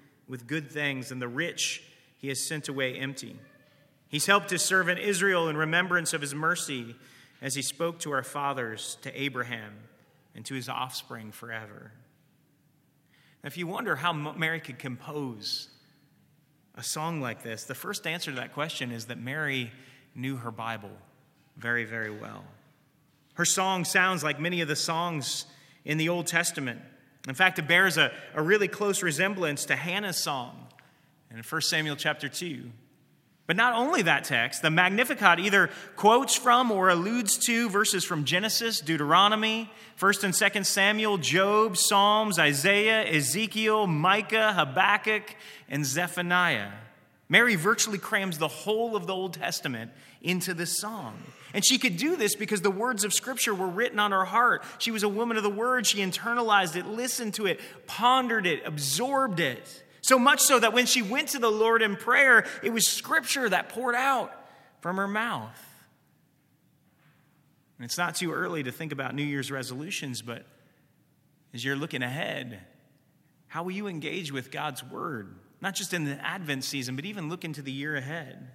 with 0.31 0.47
good 0.47 0.71
things, 0.71 1.11
and 1.11 1.21
the 1.21 1.27
rich 1.27 1.83
he 2.17 2.29
has 2.29 2.39
sent 2.39 2.69
away 2.69 2.95
empty. 2.95 3.35
He's 4.07 4.27
helped 4.27 4.49
his 4.49 4.61
servant 4.61 4.97
Israel 4.97 5.49
in 5.49 5.57
remembrance 5.57 6.13
of 6.13 6.21
his 6.21 6.33
mercy 6.33 6.95
as 7.41 7.53
he 7.53 7.61
spoke 7.61 7.99
to 7.99 8.11
our 8.11 8.23
fathers, 8.23 8.97
to 9.01 9.21
Abraham, 9.21 9.73
and 10.33 10.45
to 10.45 10.53
his 10.53 10.69
offspring 10.69 11.33
forever. 11.33 11.91
Now, 13.43 13.47
if 13.47 13.57
you 13.57 13.67
wonder 13.67 13.97
how 13.97 14.13
Mary 14.13 14.61
could 14.61 14.79
compose 14.79 15.67
a 16.75 16.83
song 16.83 17.19
like 17.19 17.43
this, 17.43 17.65
the 17.65 17.75
first 17.75 18.07
answer 18.07 18.31
to 18.31 18.37
that 18.37 18.53
question 18.53 18.93
is 18.93 19.07
that 19.07 19.19
Mary 19.19 19.69
knew 20.15 20.37
her 20.37 20.51
Bible 20.51 20.91
very, 21.57 21.83
very 21.83 22.09
well. 22.09 22.45
Her 23.33 23.45
song 23.45 23.83
sounds 23.83 24.23
like 24.23 24.39
many 24.39 24.61
of 24.61 24.69
the 24.69 24.77
songs 24.77 25.45
in 25.83 25.97
the 25.97 26.07
Old 26.07 26.27
Testament. 26.27 26.79
In 27.27 27.35
fact, 27.35 27.59
it 27.59 27.67
bears 27.67 27.97
a, 27.97 28.11
a 28.33 28.41
really 28.41 28.67
close 28.67 29.03
resemblance 29.03 29.65
to 29.65 29.75
Hannah's 29.75 30.17
song 30.17 30.67
in 31.29 31.37
1 31.37 31.61
Samuel 31.61 31.95
chapter 31.95 32.27
2. 32.27 32.71
But 33.47 33.57
not 33.57 33.73
only 33.73 34.03
that 34.03 34.23
text, 34.23 34.61
the 34.61 34.69
Magnificat 34.69 35.39
either 35.39 35.69
quotes 35.95 36.35
from 36.35 36.71
or 36.71 36.89
alludes 36.89 37.37
to 37.47 37.69
verses 37.69 38.03
from 38.03 38.23
Genesis, 38.23 38.79
Deuteronomy, 38.79 39.69
1st 39.99 40.23
and 40.23 40.33
2nd 40.33 40.65
Samuel, 40.65 41.17
Job, 41.17 41.75
Psalms, 41.75 42.39
Isaiah, 42.39 43.03
Ezekiel, 43.03 43.87
Micah, 43.87 44.53
Habakkuk, 44.53 45.35
and 45.67 45.85
Zephaniah. 45.85 46.71
Mary 47.31 47.55
virtually 47.55 47.97
crams 47.97 48.39
the 48.39 48.49
whole 48.49 48.93
of 48.93 49.07
the 49.07 49.15
Old 49.15 49.35
Testament 49.35 49.89
into 50.21 50.53
this 50.53 50.77
song. 50.77 51.17
And 51.53 51.65
she 51.65 51.77
could 51.77 51.95
do 51.95 52.17
this 52.17 52.35
because 52.35 52.61
the 52.61 52.69
words 52.69 53.05
of 53.05 53.13
Scripture 53.13 53.55
were 53.55 53.69
written 53.69 53.99
on 53.99 54.11
her 54.11 54.25
heart. 54.25 54.65
She 54.79 54.91
was 54.91 55.03
a 55.03 55.07
woman 55.07 55.37
of 55.37 55.43
the 55.43 55.49
Word. 55.49 55.87
She 55.87 55.99
internalized 55.99 56.75
it, 56.75 56.85
listened 56.85 57.35
to 57.35 57.45
it, 57.45 57.61
pondered 57.87 58.45
it, 58.45 58.63
absorbed 58.65 59.39
it. 59.39 59.81
So 60.01 60.19
much 60.19 60.41
so 60.41 60.59
that 60.59 60.73
when 60.73 60.85
she 60.85 61.01
went 61.01 61.29
to 61.29 61.39
the 61.39 61.49
Lord 61.49 61.81
in 61.81 61.95
prayer, 61.95 62.45
it 62.63 62.73
was 62.73 62.85
Scripture 62.85 63.47
that 63.47 63.69
poured 63.69 63.95
out 63.95 64.33
from 64.81 64.97
her 64.97 65.07
mouth. 65.07 65.57
And 67.77 67.85
it's 67.85 67.97
not 67.97 68.15
too 68.15 68.33
early 68.33 68.63
to 68.63 68.73
think 68.73 68.91
about 68.91 69.15
New 69.15 69.23
Year's 69.23 69.49
resolutions, 69.49 70.21
but 70.21 70.45
as 71.53 71.63
you're 71.63 71.77
looking 71.77 72.03
ahead, 72.03 72.59
how 73.47 73.63
will 73.63 73.71
you 73.71 73.87
engage 73.87 74.33
with 74.33 74.51
God's 74.51 74.83
Word? 74.83 75.33
Not 75.61 75.75
just 75.75 75.93
in 75.93 76.05
the 76.05 76.19
Advent 76.25 76.63
season, 76.63 76.95
but 76.95 77.05
even 77.05 77.29
look 77.29 77.45
into 77.45 77.61
the 77.61 77.71
year 77.71 77.95
ahead. 77.95 78.49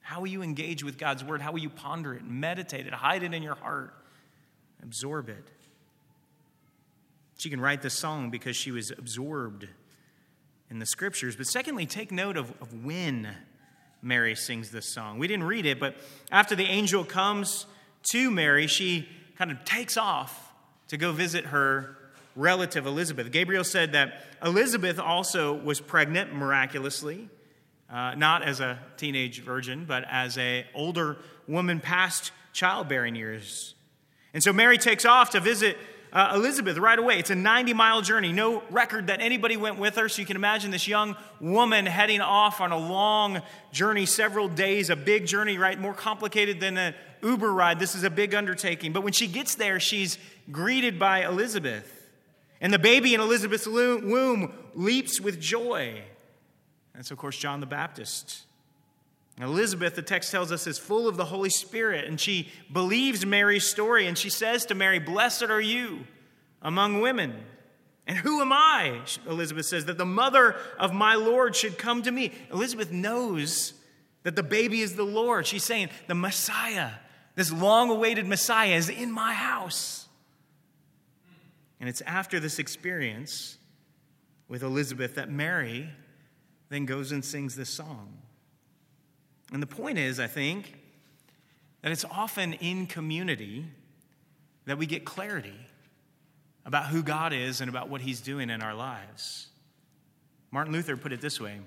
How 0.00 0.20
will 0.20 0.28
you 0.28 0.42
engage 0.42 0.82
with 0.82 0.98
God's 0.98 1.22
word? 1.22 1.42
How 1.42 1.52
will 1.52 1.60
you 1.60 1.70
ponder 1.70 2.14
it, 2.14 2.24
meditate 2.24 2.86
it, 2.86 2.92
hide 2.92 3.22
it 3.22 3.34
in 3.34 3.42
your 3.42 3.54
heart, 3.54 3.94
absorb 4.82 5.28
it? 5.28 5.48
She 7.36 7.50
can 7.50 7.60
write 7.60 7.82
this 7.82 7.94
song 7.94 8.30
because 8.30 8.56
she 8.56 8.70
was 8.70 8.90
absorbed 8.90 9.68
in 10.70 10.78
the 10.78 10.86
scriptures. 10.86 11.36
But 11.36 11.46
secondly, 11.46 11.86
take 11.86 12.10
note 12.10 12.36
of, 12.36 12.50
of 12.60 12.84
when 12.84 13.28
Mary 14.00 14.34
sings 14.34 14.70
this 14.70 14.92
song. 14.92 15.18
We 15.18 15.28
didn't 15.28 15.46
read 15.46 15.66
it, 15.66 15.78
but 15.78 15.96
after 16.30 16.56
the 16.56 16.64
angel 16.64 17.04
comes 17.04 17.66
to 18.12 18.30
Mary, 18.30 18.66
she 18.66 19.08
kind 19.36 19.50
of 19.50 19.64
takes 19.64 19.96
off 19.96 20.52
to 20.88 20.96
go 20.96 21.12
visit 21.12 21.46
her 21.46 21.96
relative 22.34 22.86
Elizabeth. 22.86 23.30
Gabriel 23.30 23.64
said 23.64 23.92
that 23.92 24.24
Elizabeth 24.42 24.98
also 24.98 25.52
was 25.52 25.80
pregnant 25.80 26.34
miraculously 26.34 27.28
uh, 27.92 28.14
not 28.14 28.42
as 28.42 28.60
a 28.60 28.78
teenage 28.96 29.42
virgin, 29.42 29.84
but 29.84 30.04
as 30.10 30.38
a 30.38 30.66
older 30.74 31.18
woman 31.46 31.78
past 31.78 32.32
childbearing 32.52 33.14
years. 33.14 33.74
And 34.32 34.42
so 34.42 34.52
Mary 34.52 34.78
takes 34.78 35.04
off 35.04 35.30
to 35.30 35.40
visit 35.40 35.76
uh, 36.10 36.32
Elizabeth 36.34 36.78
right 36.78 36.98
away. 36.98 37.18
It's 37.18 37.30
a 37.30 37.34
90 37.34 37.74
mile 37.74 38.00
journey. 38.00 38.32
No 38.32 38.62
record 38.70 39.08
that 39.08 39.20
anybody 39.20 39.58
went 39.58 39.78
with 39.78 39.96
her. 39.96 40.08
So 40.08 40.20
you 40.20 40.26
can 40.26 40.36
imagine 40.36 40.70
this 40.70 40.88
young 40.88 41.16
woman 41.38 41.84
heading 41.84 42.22
off 42.22 42.62
on 42.62 42.72
a 42.72 42.78
long 42.78 43.42
journey, 43.72 44.06
several 44.06 44.48
days, 44.48 44.88
a 44.88 44.96
big 44.96 45.26
journey, 45.26 45.58
right? 45.58 45.78
More 45.78 45.94
complicated 45.94 46.60
than 46.60 46.78
an 46.78 46.94
Uber 47.22 47.52
ride. 47.52 47.78
This 47.78 47.94
is 47.94 48.04
a 48.04 48.10
big 48.10 48.34
undertaking. 48.34 48.92
But 48.92 49.02
when 49.02 49.12
she 49.12 49.26
gets 49.26 49.54
there, 49.54 49.78
she's 49.80 50.18
greeted 50.50 50.98
by 50.98 51.26
Elizabeth. 51.26 52.01
And 52.62 52.72
the 52.72 52.78
baby 52.78 53.12
in 53.12 53.20
Elizabeth's 53.20 53.66
womb 53.66 54.54
leaps 54.74 55.20
with 55.20 55.40
joy. 55.40 56.00
That's, 56.94 57.10
of 57.10 57.18
course, 57.18 57.36
John 57.36 57.58
the 57.58 57.66
Baptist. 57.66 58.44
Elizabeth, 59.40 59.96
the 59.96 60.02
text 60.02 60.30
tells 60.30 60.52
us, 60.52 60.68
is 60.68 60.78
full 60.78 61.08
of 61.08 61.16
the 61.16 61.24
Holy 61.24 61.50
Spirit, 61.50 62.04
and 62.04 62.20
she 62.20 62.48
believes 62.72 63.26
Mary's 63.26 63.66
story, 63.66 64.06
and 64.06 64.16
she 64.16 64.30
says 64.30 64.64
to 64.66 64.76
Mary, 64.76 65.00
Blessed 65.00 65.44
are 65.44 65.60
you 65.60 66.06
among 66.62 67.00
women. 67.00 67.34
And 68.06 68.16
who 68.16 68.40
am 68.40 68.52
I, 68.52 69.00
Elizabeth 69.26 69.66
says, 69.66 69.86
that 69.86 69.98
the 69.98 70.06
mother 70.06 70.56
of 70.78 70.92
my 70.92 71.16
Lord 71.16 71.56
should 71.56 71.78
come 71.78 72.02
to 72.02 72.12
me? 72.12 72.30
Elizabeth 72.52 72.92
knows 72.92 73.74
that 74.22 74.36
the 74.36 74.42
baby 74.42 74.82
is 74.82 74.94
the 74.94 75.02
Lord. 75.02 75.48
She's 75.48 75.64
saying, 75.64 75.88
The 76.06 76.14
Messiah, 76.14 76.90
this 77.34 77.50
long 77.50 77.90
awaited 77.90 78.26
Messiah, 78.26 78.74
is 78.74 78.88
in 78.88 79.10
my 79.10 79.32
house. 79.34 80.06
And 81.82 81.88
it's 81.88 82.00
after 82.02 82.38
this 82.38 82.60
experience 82.60 83.58
with 84.46 84.62
Elizabeth 84.62 85.16
that 85.16 85.28
Mary 85.28 85.88
then 86.68 86.86
goes 86.86 87.10
and 87.10 87.24
sings 87.24 87.56
this 87.56 87.70
song. 87.70 88.18
And 89.52 89.60
the 89.60 89.66
point 89.66 89.98
is, 89.98 90.20
I 90.20 90.28
think, 90.28 90.78
that 91.80 91.90
it's 91.90 92.04
often 92.04 92.52
in 92.52 92.86
community 92.86 93.64
that 94.64 94.78
we 94.78 94.86
get 94.86 95.04
clarity 95.04 95.58
about 96.64 96.86
who 96.86 97.02
God 97.02 97.32
is 97.32 97.60
and 97.60 97.68
about 97.68 97.88
what 97.88 98.00
He's 98.00 98.20
doing 98.20 98.48
in 98.48 98.62
our 98.62 98.74
lives. 98.74 99.48
Martin 100.52 100.72
Luther 100.72 100.96
put 100.96 101.12
it 101.12 101.20
this 101.20 101.40
way 101.40 101.58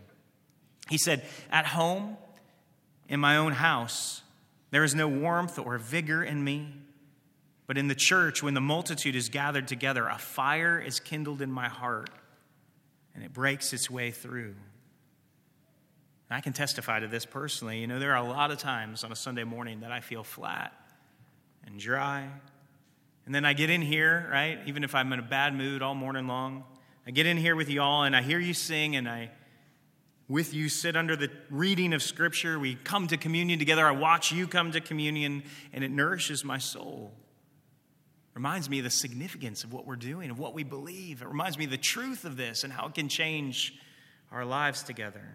He 0.90 0.98
said, 0.98 1.26
At 1.52 1.66
home, 1.66 2.16
in 3.10 3.20
my 3.20 3.36
own 3.36 3.52
house, 3.52 4.22
there 4.72 4.86
is 4.86 4.96
no 4.96 5.10
warmth 5.10 5.60
or 5.60 5.78
vigor 5.78 6.24
in 6.24 6.42
me. 6.42 6.85
But 7.68 7.78
in 7.78 7.88
the 7.88 7.96
church, 7.96 8.44
when 8.44 8.54
the 8.54 8.62
multitude 8.62 9.16
is 9.16 9.30
gathered 9.30 9.68
together, 9.68 10.08
a 10.08 10.18
fire 10.18 10.80
is 10.80 11.00
kindled 11.00 11.42
in 11.42 11.52
my 11.52 11.68
heart 11.68 12.10
and 13.16 13.24
it 13.24 13.34
breaks 13.34 13.74
its 13.74 13.90
way 13.90 14.12
through. 14.12 14.56
I 16.30 16.42
can 16.42 16.54
testify 16.54 17.00
to 17.00 17.08
this 17.08 17.26
personally. 17.26 17.80
You 17.80 17.88
know, 17.88 18.00
there 18.00 18.14
are 18.14 18.24
a 18.24 18.28
lot 18.28 18.52
of 18.52 18.58
times 18.58 19.04
on 19.04 19.12
a 19.12 19.16
Sunday 19.16 19.44
morning 19.44 19.82
that 19.82 19.92
I 19.92 20.02
feel 20.02 20.24
flat 20.24 20.74
and 21.66 21.80
dry. 21.80 22.28
And 23.26 23.34
then 23.34 23.46
I 23.46 23.54
get 23.54 23.70
in 23.70 23.82
here, 23.82 24.28
right? 24.32 24.60
Even 24.66 24.84
if 24.84 24.94
I'm 24.94 25.12
in 25.14 25.20
a 25.20 25.24
bad 25.24 25.56
mood 25.56 25.82
all 25.82 25.96
morning 25.96 26.28
long, 26.28 26.64
I 27.08 27.12
get 27.12 27.26
in 27.26 27.38
here 27.38 27.56
with 27.56 27.70
you 27.70 27.82
all 27.82 28.04
and 28.04 28.16
I 28.16 28.22
hear 28.22 28.40
you 28.40 28.54
sing 28.54 28.96
and 28.96 29.08
I 29.08 29.30
with 30.28 30.54
you 30.56 30.70
sit 30.70 30.96
under 30.96 31.16
the 31.16 31.30
reading 31.52 31.94
of 31.94 32.02
scripture. 32.02 32.58
We 32.58 32.76
come 32.76 33.08
to 33.08 33.18
communion 33.18 33.60
together. 33.60 33.86
I 33.86 33.92
watch 33.92 34.32
you 34.32 34.48
come 34.48 34.72
to 34.72 34.82
communion 34.82 35.44
and 35.72 35.84
it 35.84 35.92
nourishes 35.92 36.44
my 36.44 36.58
soul. 36.58 37.14
Reminds 38.36 38.70
me 38.70 38.80
of 38.80 38.84
the 38.84 38.90
significance 38.90 39.64
of 39.64 39.72
what 39.72 39.88
we're 39.88 39.96
doing, 39.96 40.30
of 40.30 40.38
what 40.38 40.54
we 40.54 40.64
believe. 40.64 41.22
It 41.22 41.28
reminds 41.28 41.58
me 41.58 41.64
of 41.66 41.72
the 41.72 41.78
truth 41.78 42.26
of 42.26 42.36
this 42.36 42.66
and 42.66 42.72
how 42.72 42.88
it 42.88 42.94
can 42.94 43.08
change 43.08 43.74
our 44.30 44.44
lives 44.44 44.84
together. 44.84 45.26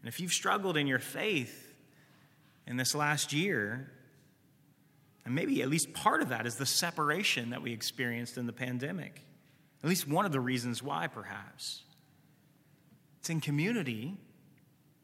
And 0.00 0.08
if 0.08 0.20
you've 0.20 0.32
struggled 0.32 0.76
in 0.76 0.86
your 0.86 0.98
faith 0.98 1.74
in 2.66 2.76
this 2.76 2.94
last 2.94 3.32
year, 3.32 3.90
and 5.24 5.34
maybe 5.34 5.62
at 5.62 5.70
least 5.70 5.94
part 5.94 6.20
of 6.20 6.28
that 6.28 6.46
is 6.46 6.56
the 6.56 6.66
separation 6.66 7.50
that 7.50 7.62
we 7.62 7.72
experienced 7.72 8.36
in 8.36 8.44
the 8.44 8.52
pandemic. 8.52 9.22
At 9.82 9.88
least 9.88 10.06
one 10.06 10.26
of 10.26 10.32
the 10.32 10.40
reasons 10.40 10.82
why, 10.82 11.06
perhaps. 11.06 11.82
It's 13.20 13.30
in 13.30 13.40
community 13.40 14.18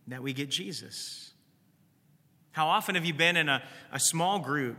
that 0.08 0.22
we 0.22 0.34
get 0.34 0.50
Jesus. 0.50 1.32
How 2.52 2.66
often 2.66 2.96
have 2.96 3.06
you 3.06 3.14
been 3.14 3.38
in 3.38 3.48
a, 3.48 3.62
a 3.92 3.98
small 3.98 4.40
group 4.40 4.76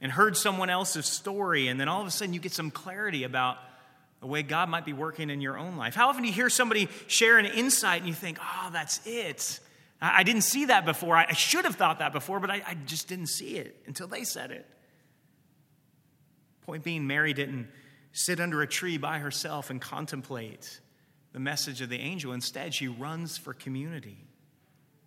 and 0.00 0.12
heard 0.12 0.36
someone 0.36 0.70
else's 0.70 1.06
story, 1.06 1.68
and 1.68 1.80
then 1.80 1.88
all 1.88 2.00
of 2.00 2.06
a 2.06 2.10
sudden 2.10 2.34
you 2.34 2.40
get 2.40 2.52
some 2.52 2.70
clarity 2.70 3.24
about 3.24 3.58
the 4.20 4.26
way 4.26 4.42
God 4.42 4.68
might 4.68 4.84
be 4.84 4.92
working 4.92 5.30
in 5.30 5.40
your 5.40 5.56
own 5.56 5.76
life. 5.76 5.94
How 5.94 6.08
often 6.08 6.22
do 6.22 6.28
you 6.28 6.34
hear 6.34 6.50
somebody 6.50 6.88
share 7.06 7.38
an 7.38 7.46
insight 7.46 8.00
and 8.00 8.08
you 8.08 8.14
think, 8.14 8.38
oh, 8.40 8.70
that's 8.72 9.00
it? 9.06 9.60
I 10.00 10.22
didn't 10.22 10.42
see 10.42 10.66
that 10.66 10.84
before. 10.84 11.16
I 11.16 11.32
should 11.32 11.64
have 11.64 11.74
thought 11.74 11.98
that 11.98 12.12
before, 12.12 12.38
but 12.38 12.50
I, 12.50 12.76
just 12.86 13.08
didn't 13.08 13.26
see 13.26 13.56
it 13.56 13.82
until 13.86 14.06
they 14.06 14.24
said 14.24 14.50
it. 14.52 14.66
Point 16.62 16.84
being, 16.84 17.06
Mary 17.06 17.32
didn't 17.32 17.68
sit 18.12 18.38
under 18.38 18.62
a 18.62 18.66
tree 18.66 18.98
by 18.98 19.18
herself 19.18 19.70
and 19.70 19.80
contemplate 19.80 20.80
the 21.32 21.40
message 21.40 21.80
of 21.80 21.88
the 21.88 21.98
angel. 21.98 22.32
Instead, 22.32 22.74
she 22.74 22.86
runs 22.86 23.36
for 23.36 23.54
community. 23.54 24.18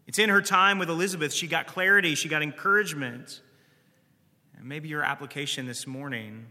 It's 0.07 0.19
in 0.19 0.29
her 0.29 0.41
time 0.41 0.77
with 0.77 0.89
Elizabeth, 0.89 1.33
she 1.33 1.47
got 1.47 1.67
clarity, 1.67 2.15
she 2.15 2.27
got 2.27 2.41
encouragement. 2.41 3.41
And 4.61 4.69
maybe 4.69 4.87
your 4.87 5.01
application 5.01 5.65
this 5.65 5.87
morning 5.87 6.45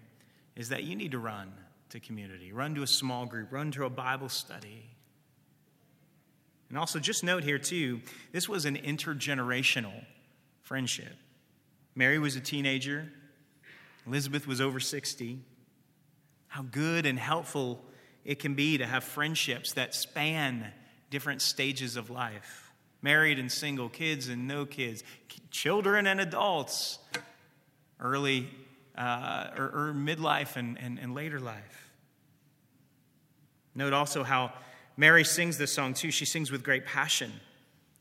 is 0.57 0.71
that 0.71 0.83
you 0.83 0.97
need 0.97 1.13
to 1.13 1.21
run 1.21 1.53
to 1.91 2.01
community. 2.01 2.53
Run 2.53 2.75
to 2.75 2.83
a 2.83 2.87
small 2.87 3.25
group, 3.25 3.53
run 3.53 3.71
to 3.71 3.85
a 3.85 3.91
Bible 3.91 4.29
study. 4.29 4.91
And 6.69 6.77
also, 6.77 6.99
just 6.99 7.23
note 7.23 7.45
here, 7.45 7.59
too, 7.59 8.01
this 8.33 8.49
was 8.49 8.65
an 8.65 8.77
intergenerational 8.77 10.05
friendship. 10.61 11.15
Mary 11.95 12.19
was 12.19 12.35
a 12.35 12.41
teenager, 12.41 13.09
Elizabeth 14.07 14.45
was 14.45 14.61
over 14.61 14.81
60. 14.81 15.39
How 16.49 16.63
good 16.63 17.07
and 17.07 17.17
helpful 17.17 17.81
it 18.25 18.41
can 18.41 18.55
be 18.55 18.79
to 18.79 18.87
have 18.87 19.05
friendships 19.05 19.75
that 19.75 19.95
span 19.95 20.73
different 21.11 21.43
stages 21.43 21.95
of 21.95 22.11
life 22.11 22.73
married 23.03 23.39
and 23.39 23.51
single, 23.51 23.89
kids 23.89 24.29
and 24.29 24.47
no 24.47 24.67
kids, 24.67 25.03
children 25.51 26.07
and 26.07 26.21
adults, 26.21 26.99
early 28.01 28.49
uh, 28.97 29.49
or, 29.57 29.65
or 29.65 29.95
midlife 29.95 30.57
and, 30.57 30.79
and, 30.79 30.99
and 30.99 31.15
later 31.15 31.41
life. 31.41 31.91
Note 33.75 33.93
also 33.93 34.25
how 34.25 34.53
Mary 34.97 35.25
sings 35.25 35.59
this 35.59 35.73
song 35.73 35.95
too. 35.95 36.11
She 36.11 36.25
sings 36.25 36.51
with 36.51 36.63
great 36.63 36.85
passion 36.85 37.33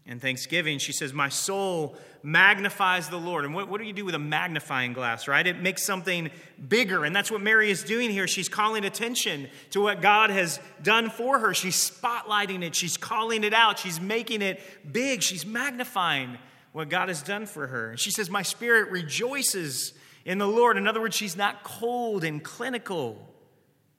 and 0.06 0.22
thanksgiving. 0.22 0.80
She 0.80 0.92
says, 0.92 1.14
My 1.14 1.30
soul 1.30 1.96
magnifies 2.24 3.08
the 3.10 3.18
Lord. 3.18 3.46
And 3.46 3.54
what, 3.54 3.70
what 3.70 3.80
do 3.80 3.88
you 3.88 3.94
do 3.94 4.04
with 4.04 4.16
a 4.16 4.20
magnifying 4.20 4.92
glass, 4.92 5.28
right? 5.28 5.46
It 5.46 5.62
makes 5.62 5.84
something 5.84 6.32
bigger. 6.68 7.06
And 7.06 7.16
that's 7.16 7.32
what 7.32 7.42
Mary 7.42 7.72
is 7.72 7.84
doing 7.84 8.10
here. 8.10 8.28
She's 8.28 8.50
calling 8.50 8.84
attention 8.84 9.48
to 9.70 9.82
what 9.82 10.02
God 10.02 10.32
has 10.32 10.60
done 10.84 11.10
for 11.10 11.40
her. 11.40 11.54
She's 11.54 11.76
spotlighting 11.76 12.64
it, 12.64 12.76
she's 12.76 12.98
calling 12.98 13.44
it 13.44 13.54
out, 13.54 13.80
she's 13.80 14.02
making 14.02 14.42
it 14.42 14.60
big, 14.92 15.22
she's 15.22 15.46
magnifying 15.46 16.38
what 16.72 16.90
God 16.90 17.10
has 17.10 17.22
done 17.22 17.46
for 17.46 17.68
her. 17.68 17.92
And 17.92 18.00
She 18.00 18.12
says, 18.12 18.30
My 18.30 18.42
spirit 18.42 18.92
rejoices 18.92 19.94
in 20.26 20.38
the 20.38 20.48
Lord. 20.48 20.78
In 20.78 20.88
other 20.88 21.02
words, 21.02 21.16
she's 21.16 21.36
not 21.36 21.64
cold 21.64 22.24
and 22.24 22.44
clinical. 22.44 23.18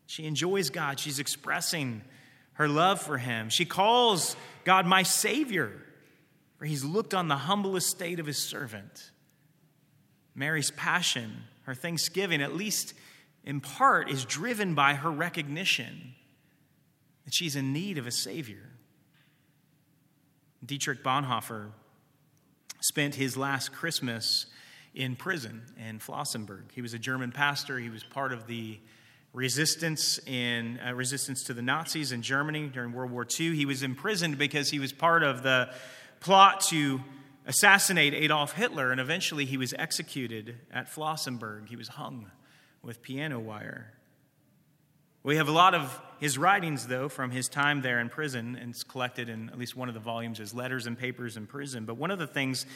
She 0.06 0.26
enjoys 0.26 0.70
God. 0.70 0.98
She's 0.98 1.18
expressing 1.18 2.02
her 2.54 2.68
love 2.68 3.00
for 3.00 3.18
Him. 3.18 3.48
She 3.48 3.64
calls 3.64 4.36
God 4.64 4.86
my 4.86 5.02
Savior, 5.02 5.72
for 6.58 6.66
He's 6.66 6.84
looked 6.84 7.14
on 7.14 7.28
the 7.28 7.36
humble 7.36 7.76
estate 7.76 8.20
of 8.20 8.26
His 8.26 8.38
servant. 8.38 9.10
Mary's 10.34 10.70
passion, 10.70 11.44
her 11.62 11.74
thanksgiving, 11.74 12.40
at 12.40 12.54
least 12.54 12.94
in 13.44 13.60
part, 13.60 14.10
is 14.10 14.24
driven 14.24 14.74
by 14.74 14.94
her 14.94 15.10
recognition 15.10 16.14
that 17.24 17.34
she's 17.34 17.56
in 17.56 17.72
need 17.72 17.98
of 17.98 18.06
a 18.06 18.10
Savior. 18.10 18.68
Dietrich 20.64 21.02
Bonhoeffer 21.02 21.70
spent 22.80 23.14
his 23.14 23.36
last 23.36 23.72
Christmas 23.72 24.46
in 24.94 25.16
prison 25.16 25.62
in 25.78 25.98
Flossenburg. 25.98 26.72
He 26.72 26.82
was 26.82 26.94
a 26.94 26.98
German 26.98 27.32
pastor. 27.32 27.78
He 27.78 27.90
was 27.90 28.02
part 28.02 28.32
of 28.32 28.46
the 28.46 28.78
resistance 29.32 30.18
in 30.26 30.80
uh, 30.84 30.92
resistance 30.92 31.44
to 31.44 31.54
the 31.54 31.62
Nazis 31.62 32.10
in 32.12 32.22
Germany 32.22 32.68
during 32.68 32.92
World 32.92 33.12
War 33.12 33.26
II. 33.38 33.54
He 33.54 33.66
was 33.66 33.82
imprisoned 33.82 34.38
because 34.38 34.70
he 34.70 34.78
was 34.78 34.92
part 34.92 35.22
of 35.22 35.42
the 35.42 35.70
plot 36.18 36.60
to 36.62 37.00
assassinate 37.46 38.14
Adolf 38.14 38.52
Hitler, 38.52 38.90
and 38.90 39.00
eventually 39.00 39.44
he 39.44 39.56
was 39.56 39.72
executed 39.78 40.56
at 40.72 40.92
Flossenburg. 40.92 41.68
He 41.68 41.76
was 41.76 41.88
hung 41.88 42.30
with 42.82 43.02
piano 43.02 43.38
wire. 43.38 43.92
We 45.22 45.36
have 45.36 45.48
a 45.48 45.52
lot 45.52 45.74
of 45.74 46.00
his 46.18 46.38
writings, 46.38 46.86
though, 46.86 47.08
from 47.08 47.30
his 47.30 47.48
time 47.48 47.82
there 47.82 48.00
in 48.00 48.08
prison, 48.08 48.56
and 48.56 48.70
it's 48.70 48.82
collected 48.82 49.28
in 49.28 49.48
at 49.50 49.58
least 49.58 49.76
one 49.76 49.88
of 49.88 49.94
the 49.94 50.00
volumes 50.00 50.40
as 50.40 50.54
letters 50.54 50.86
and 50.86 50.98
papers 50.98 51.36
in 51.36 51.46
prison. 51.46 51.84
But 51.84 51.96
one 51.96 52.10
of 52.10 52.18
the 52.18 52.26
things 52.26 52.66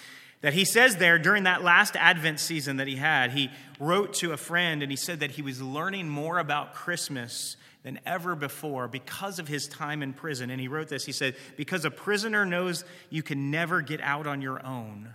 that 0.40 0.52
he 0.52 0.64
says 0.64 0.96
there 0.96 1.18
during 1.18 1.44
that 1.44 1.62
last 1.62 1.96
Advent 1.96 2.40
season 2.40 2.76
that 2.78 2.86
he 2.86 2.96
had, 2.96 3.32
he 3.32 3.50
wrote 3.80 4.14
to 4.14 4.32
a 4.32 4.36
friend 4.36 4.82
and 4.82 4.92
he 4.92 4.96
said 4.96 5.20
that 5.20 5.32
he 5.32 5.42
was 5.42 5.62
learning 5.62 6.08
more 6.08 6.38
about 6.38 6.74
Christmas 6.74 7.56
than 7.82 8.00
ever 8.04 8.34
before 8.34 8.88
because 8.88 9.38
of 9.38 9.48
his 9.48 9.68
time 9.68 10.02
in 10.02 10.12
prison. 10.12 10.50
And 10.50 10.60
he 10.60 10.68
wrote 10.68 10.88
this 10.88 11.04
he 11.04 11.12
said, 11.12 11.36
Because 11.56 11.84
a 11.84 11.90
prisoner 11.90 12.44
knows 12.44 12.84
you 13.10 13.22
can 13.22 13.50
never 13.50 13.80
get 13.80 14.00
out 14.00 14.26
on 14.26 14.42
your 14.42 14.64
own, 14.64 15.10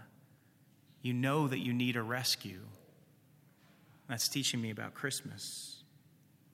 you 1.02 1.14
know 1.14 1.48
that 1.48 1.60
you 1.60 1.74
need 1.74 1.96
a 1.96 2.04
rescue. 2.04 2.62
That's 4.08 4.28
teaching 4.28 4.62
me 4.62 4.72
about 4.72 4.96
Christmas. 4.96 5.79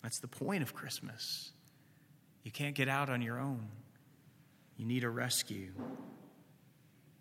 That's 0.06 0.20
the 0.20 0.28
point 0.28 0.62
of 0.62 0.76
Christmas. 0.76 1.50
You 2.44 2.52
can't 2.52 2.76
get 2.76 2.88
out 2.88 3.10
on 3.10 3.24
your 3.24 3.40
own, 3.40 3.68
you 4.78 4.86
need 4.86 5.04
a 5.04 5.10
rescue. 5.10 5.72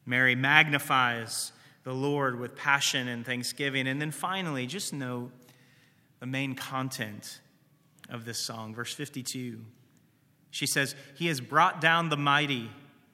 Mary 0.05 0.35
magnifies 0.35 1.53
the 1.85 1.95
Lord 1.95 2.39
with 2.39 2.55
passion 2.55 3.09
and 3.09 3.25
thanksgiving. 3.25 3.89
And 3.89 4.03
then 4.03 4.11
finally, 4.11 4.67
just 4.67 4.93
note 4.93 5.31
the 6.21 6.27
main 6.27 6.55
content 6.55 7.41
of 8.11 8.27
this 8.27 8.37
song. 8.37 8.75
Verse 8.75 8.93
52. 8.93 9.65
She 10.51 10.67
says, 10.67 10.95
He 11.15 11.29
has 11.29 11.41
brought 11.41 11.81
down 11.81 12.11
the 12.11 12.19
mighty 12.19 12.71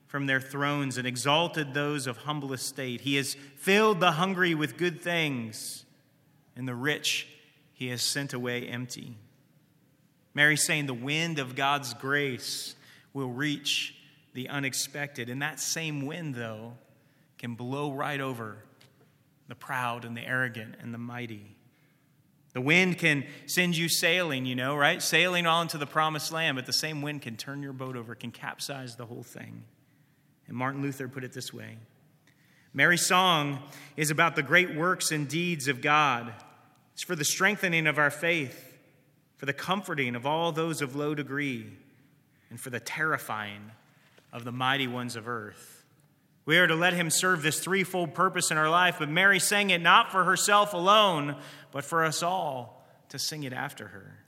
from 0.08 0.26
their 0.26 0.40
thrones 0.40 0.98
and 0.98 1.06
exalted 1.06 1.74
those 1.74 2.08
of 2.08 2.16
humble 2.16 2.52
estate. 2.52 3.02
He 3.02 3.14
has 3.14 3.34
filled 3.54 4.00
the 4.00 4.10
hungry 4.10 4.52
with 4.52 4.76
good 4.76 5.00
things, 5.00 5.84
and 6.56 6.66
the 6.66 6.74
rich 6.74 7.28
he 7.72 7.86
has 7.90 8.02
sent 8.02 8.32
away 8.32 8.66
empty. 8.66 9.16
Mary's 10.40 10.62
saying 10.62 10.86
the 10.86 10.94
wind 10.94 11.38
of 11.38 11.54
God's 11.54 11.92
grace 11.92 12.74
will 13.12 13.28
reach 13.28 13.94
the 14.32 14.48
unexpected. 14.48 15.28
And 15.28 15.42
that 15.42 15.60
same 15.60 16.06
wind, 16.06 16.34
though, 16.34 16.78
can 17.36 17.56
blow 17.56 17.92
right 17.92 18.22
over 18.22 18.56
the 19.48 19.54
proud 19.54 20.06
and 20.06 20.16
the 20.16 20.26
arrogant 20.26 20.76
and 20.80 20.94
the 20.94 20.98
mighty. 20.98 21.58
The 22.54 22.62
wind 22.62 22.96
can 22.96 23.26
send 23.44 23.76
you 23.76 23.90
sailing, 23.90 24.46
you 24.46 24.56
know, 24.56 24.74
right? 24.74 25.02
Sailing 25.02 25.46
on 25.46 25.68
to 25.68 25.76
the 25.76 25.84
promised 25.84 26.32
land, 26.32 26.56
but 26.56 26.64
the 26.64 26.72
same 26.72 27.02
wind 27.02 27.20
can 27.20 27.36
turn 27.36 27.62
your 27.62 27.74
boat 27.74 27.94
over, 27.94 28.14
can 28.14 28.30
capsize 28.30 28.96
the 28.96 29.04
whole 29.04 29.22
thing. 29.22 29.64
And 30.48 30.56
Martin 30.56 30.80
Luther 30.80 31.06
put 31.06 31.22
it 31.22 31.34
this 31.34 31.52
way 31.52 31.76
Mary's 32.72 33.04
song 33.04 33.58
is 33.94 34.10
about 34.10 34.36
the 34.36 34.42
great 34.42 34.74
works 34.74 35.12
and 35.12 35.28
deeds 35.28 35.68
of 35.68 35.82
God. 35.82 36.32
It's 36.94 37.02
for 37.02 37.14
the 37.14 37.26
strengthening 37.26 37.86
of 37.86 37.98
our 37.98 38.10
faith, 38.10 38.69
for 39.40 39.46
the 39.46 39.52
comforting 39.54 40.16
of 40.16 40.26
all 40.26 40.52
those 40.52 40.82
of 40.82 40.94
low 40.94 41.14
degree, 41.14 41.66
and 42.50 42.60
for 42.60 42.68
the 42.68 42.78
terrifying 42.78 43.70
of 44.34 44.44
the 44.44 44.52
mighty 44.52 44.86
ones 44.86 45.16
of 45.16 45.26
earth. 45.26 45.82
We 46.44 46.58
are 46.58 46.66
to 46.66 46.74
let 46.74 46.92
him 46.92 47.08
serve 47.08 47.40
this 47.40 47.58
threefold 47.58 48.12
purpose 48.12 48.50
in 48.50 48.58
our 48.58 48.68
life, 48.68 48.96
but 48.98 49.08
Mary 49.08 49.40
sang 49.40 49.70
it 49.70 49.80
not 49.80 50.12
for 50.12 50.24
herself 50.24 50.74
alone, 50.74 51.36
but 51.72 51.86
for 51.86 52.04
us 52.04 52.22
all 52.22 52.84
to 53.08 53.18
sing 53.18 53.44
it 53.44 53.54
after 53.54 53.88
her. 53.88 54.18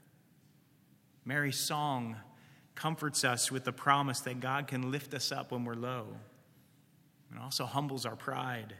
Mary's 1.25 1.59
song 1.59 2.15
comforts 2.73 3.23
us 3.23 3.51
with 3.51 3.65
the 3.65 3.71
promise 3.71 4.21
that 4.21 4.39
God 4.39 4.65
can 4.65 4.89
lift 4.89 5.13
us 5.13 5.31
up 5.31 5.51
when 5.51 5.63
we're 5.63 5.75
low, 5.75 6.07
and 7.29 7.39
also 7.39 7.65
humbles 7.67 8.07
our 8.07 8.15
pride, 8.15 8.73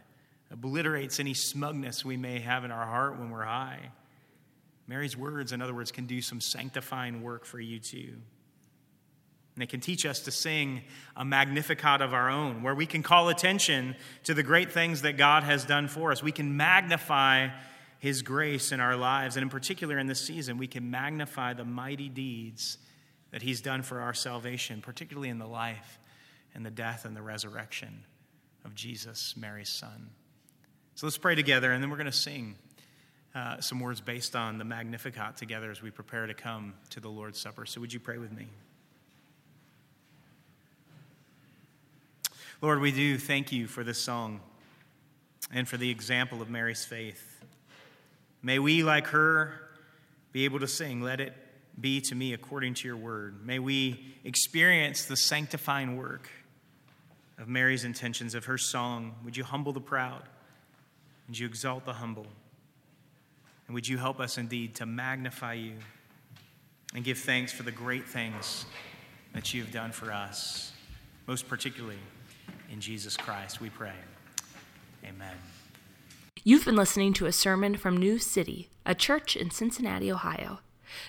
obliterates 0.50 1.19
any 1.19 1.36
smugness 1.36 2.04
we 2.04 2.17
may 2.17 2.39
have 2.39 2.65
in 2.65 2.72
our 2.72 2.88
heart 2.88 3.19
when 3.19 3.30
we're 3.30 3.43
high. 3.43 3.91
Mary's 4.88 5.15
words, 5.15 5.52
in 5.52 5.62
other 5.62 5.74
words, 5.74 5.91
can 5.91 6.06
do 6.06 6.22
some 6.22 6.41
sanctifying 6.41 7.24
work 7.24 7.46
for 7.46 7.60
you 7.60 7.80
too. 7.80 8.13
And 9.56 9.62
it 9.62 9.69
can 9.69 9.80
teach 9.82 10.06
us 10.06 10.22
to 10.22 10.32
sing 10.32 10.82
a 11.15 11.24
Magnificat 11.24 12.02
of 12.02 12.13
our 12.13 12.30
own, 12.30 12.63
where 12.63 12.74
we 12.74 12.86
can 12.86 13.04
call 13.04 13.30
attention 13.30 13.96
to 14.24 14.34
the 14.34 14.43
great 14.43 14.72
things 14.72 15.04
that 15.04 15.15
God 15.15 15.43
has 15.43 15.63
done 15.63 15.88
for 15.88 16.12
us. 16.12 16.24
We 16.24 16.32
can 16.32 16.58
magnify 16.58 17.50
His 18.00 18.24
grace 18.24 18.72
in 18.72 18.80
our 18.80 18.96
lives. 18.96 19.36
And 19.36 19.43
in 19.43 19.50
particular, 19.50 20.00
in 20.00 20.08
this 20.08 20.19
season, 20.19 20.58
we 20.58 20.67
can 20.67 20.89
magnify 20.89 21.54
the 21.54 21.65
mighty 21.65 22.10
deeds 22.10 22.80
that 23.32 23.43
He's 23.43 23.62
done 23.62 23.84
for 23.84 24.02
our 24.02 24.13
salvation, 24.13 24.82
particularly 24.82 25.30
in 25.30 25.38
the 25.38 25.48
life 25.48 26.00
and 26.56 26.65
the 26.65 26.72
death 26.72 27.06
and 27.06 27.15
the 27.15 27.22
resurrection 27.22 28.06
of 28.65 28.74
Jesus, 28.74 29.36
Mary's 29.38 29.69
Son. 29.69 30.10
So 30.96 31.06
let's 31.06 31.17
pray 31.17 31.36
together, 31.36 31.72
and 31.72 31.82
then 31.82 31.89
we're 31.89 31.98
going 31.98 32.06
to 32.06 32.12
sing 32.12 32.56
uh, 33.36 33.60
some 33.60 33.80
words 33.80 34.00
based 34.00 34.36
on 34.36 34.58
the 34.58 34.63
Magnificat 34.63 35.38
together 35.38 35.72
as 35.72 35.82
we 35.82 35.89
prepare 35.89 36.28
to 36.28 36.34
come 36.34 36.74
to 36.91 37.00
the 37.00 37.10
Lord's 37.10 37.39
Supper. 37.39 37.65
So, 37.65 37.82
would 37.82 37.91
you 37.91 38.00
pray 38.00 38.17
with 38.17 38.32
me? 38.32 38.48
Lord, 42.62 42.80
we 42.80 42.91
do 42.91 43.17
thank 43.17 43.52
you 43.52 43.67
for 43.67 43.84
this 43.84 43.98
song 43.98 44.39
and 45.52 45.67
for 45.67 45.78
the 45.78 45.89
example 45.89 46.41
of 46.41 46.50
Mary's 46.50 46.86
faith. 46.86 47.43
May 48.41 48.60
we, 48.60 48.84
like 48.84 49.08
her, 49.08 49.60
be 50.32 50.46
able 50.46 50.60
to 50.60 50.67
sing, 50.67 51.02
Let 51.02 51.19
it 51.19 51.34
be 51.80 52.02
to 52.02 52.15
me 52.15 52.34
according 52.34 52.76
to 52.76 52.88
your 52.88 52.98
word. 52.98 53.46
May 53.46 53.60
we 53.60 54.15
experience 54.24 55.06
the 55.06 55.17
sanctifying 55.17 55.98
work 55.98 56.30
of 57.39 57.48
Mary's 57.48 57.84
intentions, 57.84 58.36
of 58.36 58.46
her 58.46 58.58
song. 58.58 59.15
Would 59.26 59.36
you 59.36 59.43
humble 59.43 59.74
the 59.74 59.82
proud? 59.82 60.24
Would 61.28 61.39
you 61.39 61.48
exalt 61.48 61.86
the 61.86 61.93
humble? 61.93 62.28
And 63.67 63.76
would 63.76 63.88
you 63.88 63.97
help 63.97 64.19
us 64.19 64.38
indeed 64.38 64.76
to 64.76 64.86
magnify 64.86 65.54
you 65.54 65.73
and 66.95 67.04
give 67.04 67.17
thanks 67.17 67.52
for 67.52 67.63
the 67.63 67.71
great 67.71 68.08
things 68.08 68.65
that 69.34 69.54
you 69.54 69.62
have 69.62 69.71
done 69.71 69.91
for 69.91 70.12
us, 70.12 70.73
most 71.28 71.47
particularly 71.47 71.97
in 72.71 72.80
Jesus 72.80 73.17
Christ, 73.17 73.62
we 73.62 73.69
pray. 73.69 73.93
Amen. 75.04 75.36
You've 76.43 76.65
been 76.65 76.76
listening 76.76 77.13
to 77.13 77.26
a 77.26 77.32
sermon 77.32 77.78
from 77.78 77.97
New 77.97 78.19
City, 78.19 78.69
a 78.86 78.93
church 78.93 79.36
in 79.36 79.49
Cincinnati, 79.49 80.12
Ohio. 80.12 80.60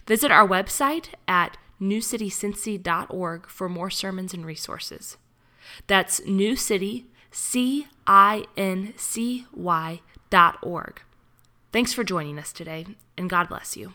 Visit 0.06 0.30
our 0.30 0.46
website 0.46 1.08
at 1.26 1.56
newcitycincy.org 1.80 3.48
for 3.48 3.68
more 3.68 3.90
sermons 3.90 4.32
and 4.32 4.46
resources. 4.46 5.16
That's 5.86 6.20
newcity, 6.20 7.06
C 7.30 7.88
I 8.06 8.44
N 8.56 8.94
C 8.96 9.46
Y 9.52 10.00
dot 10.30 10.58
org. 10.62 11.02
Thanks 11.74 11.92
for 11.92 12.04
joining 12.04 12.38
us 12.38 12.52
today, 12.52 12.86
and 13.18 13.28
God 13.28 13.48
bless 13.48 13.76
you. 13.76 13.94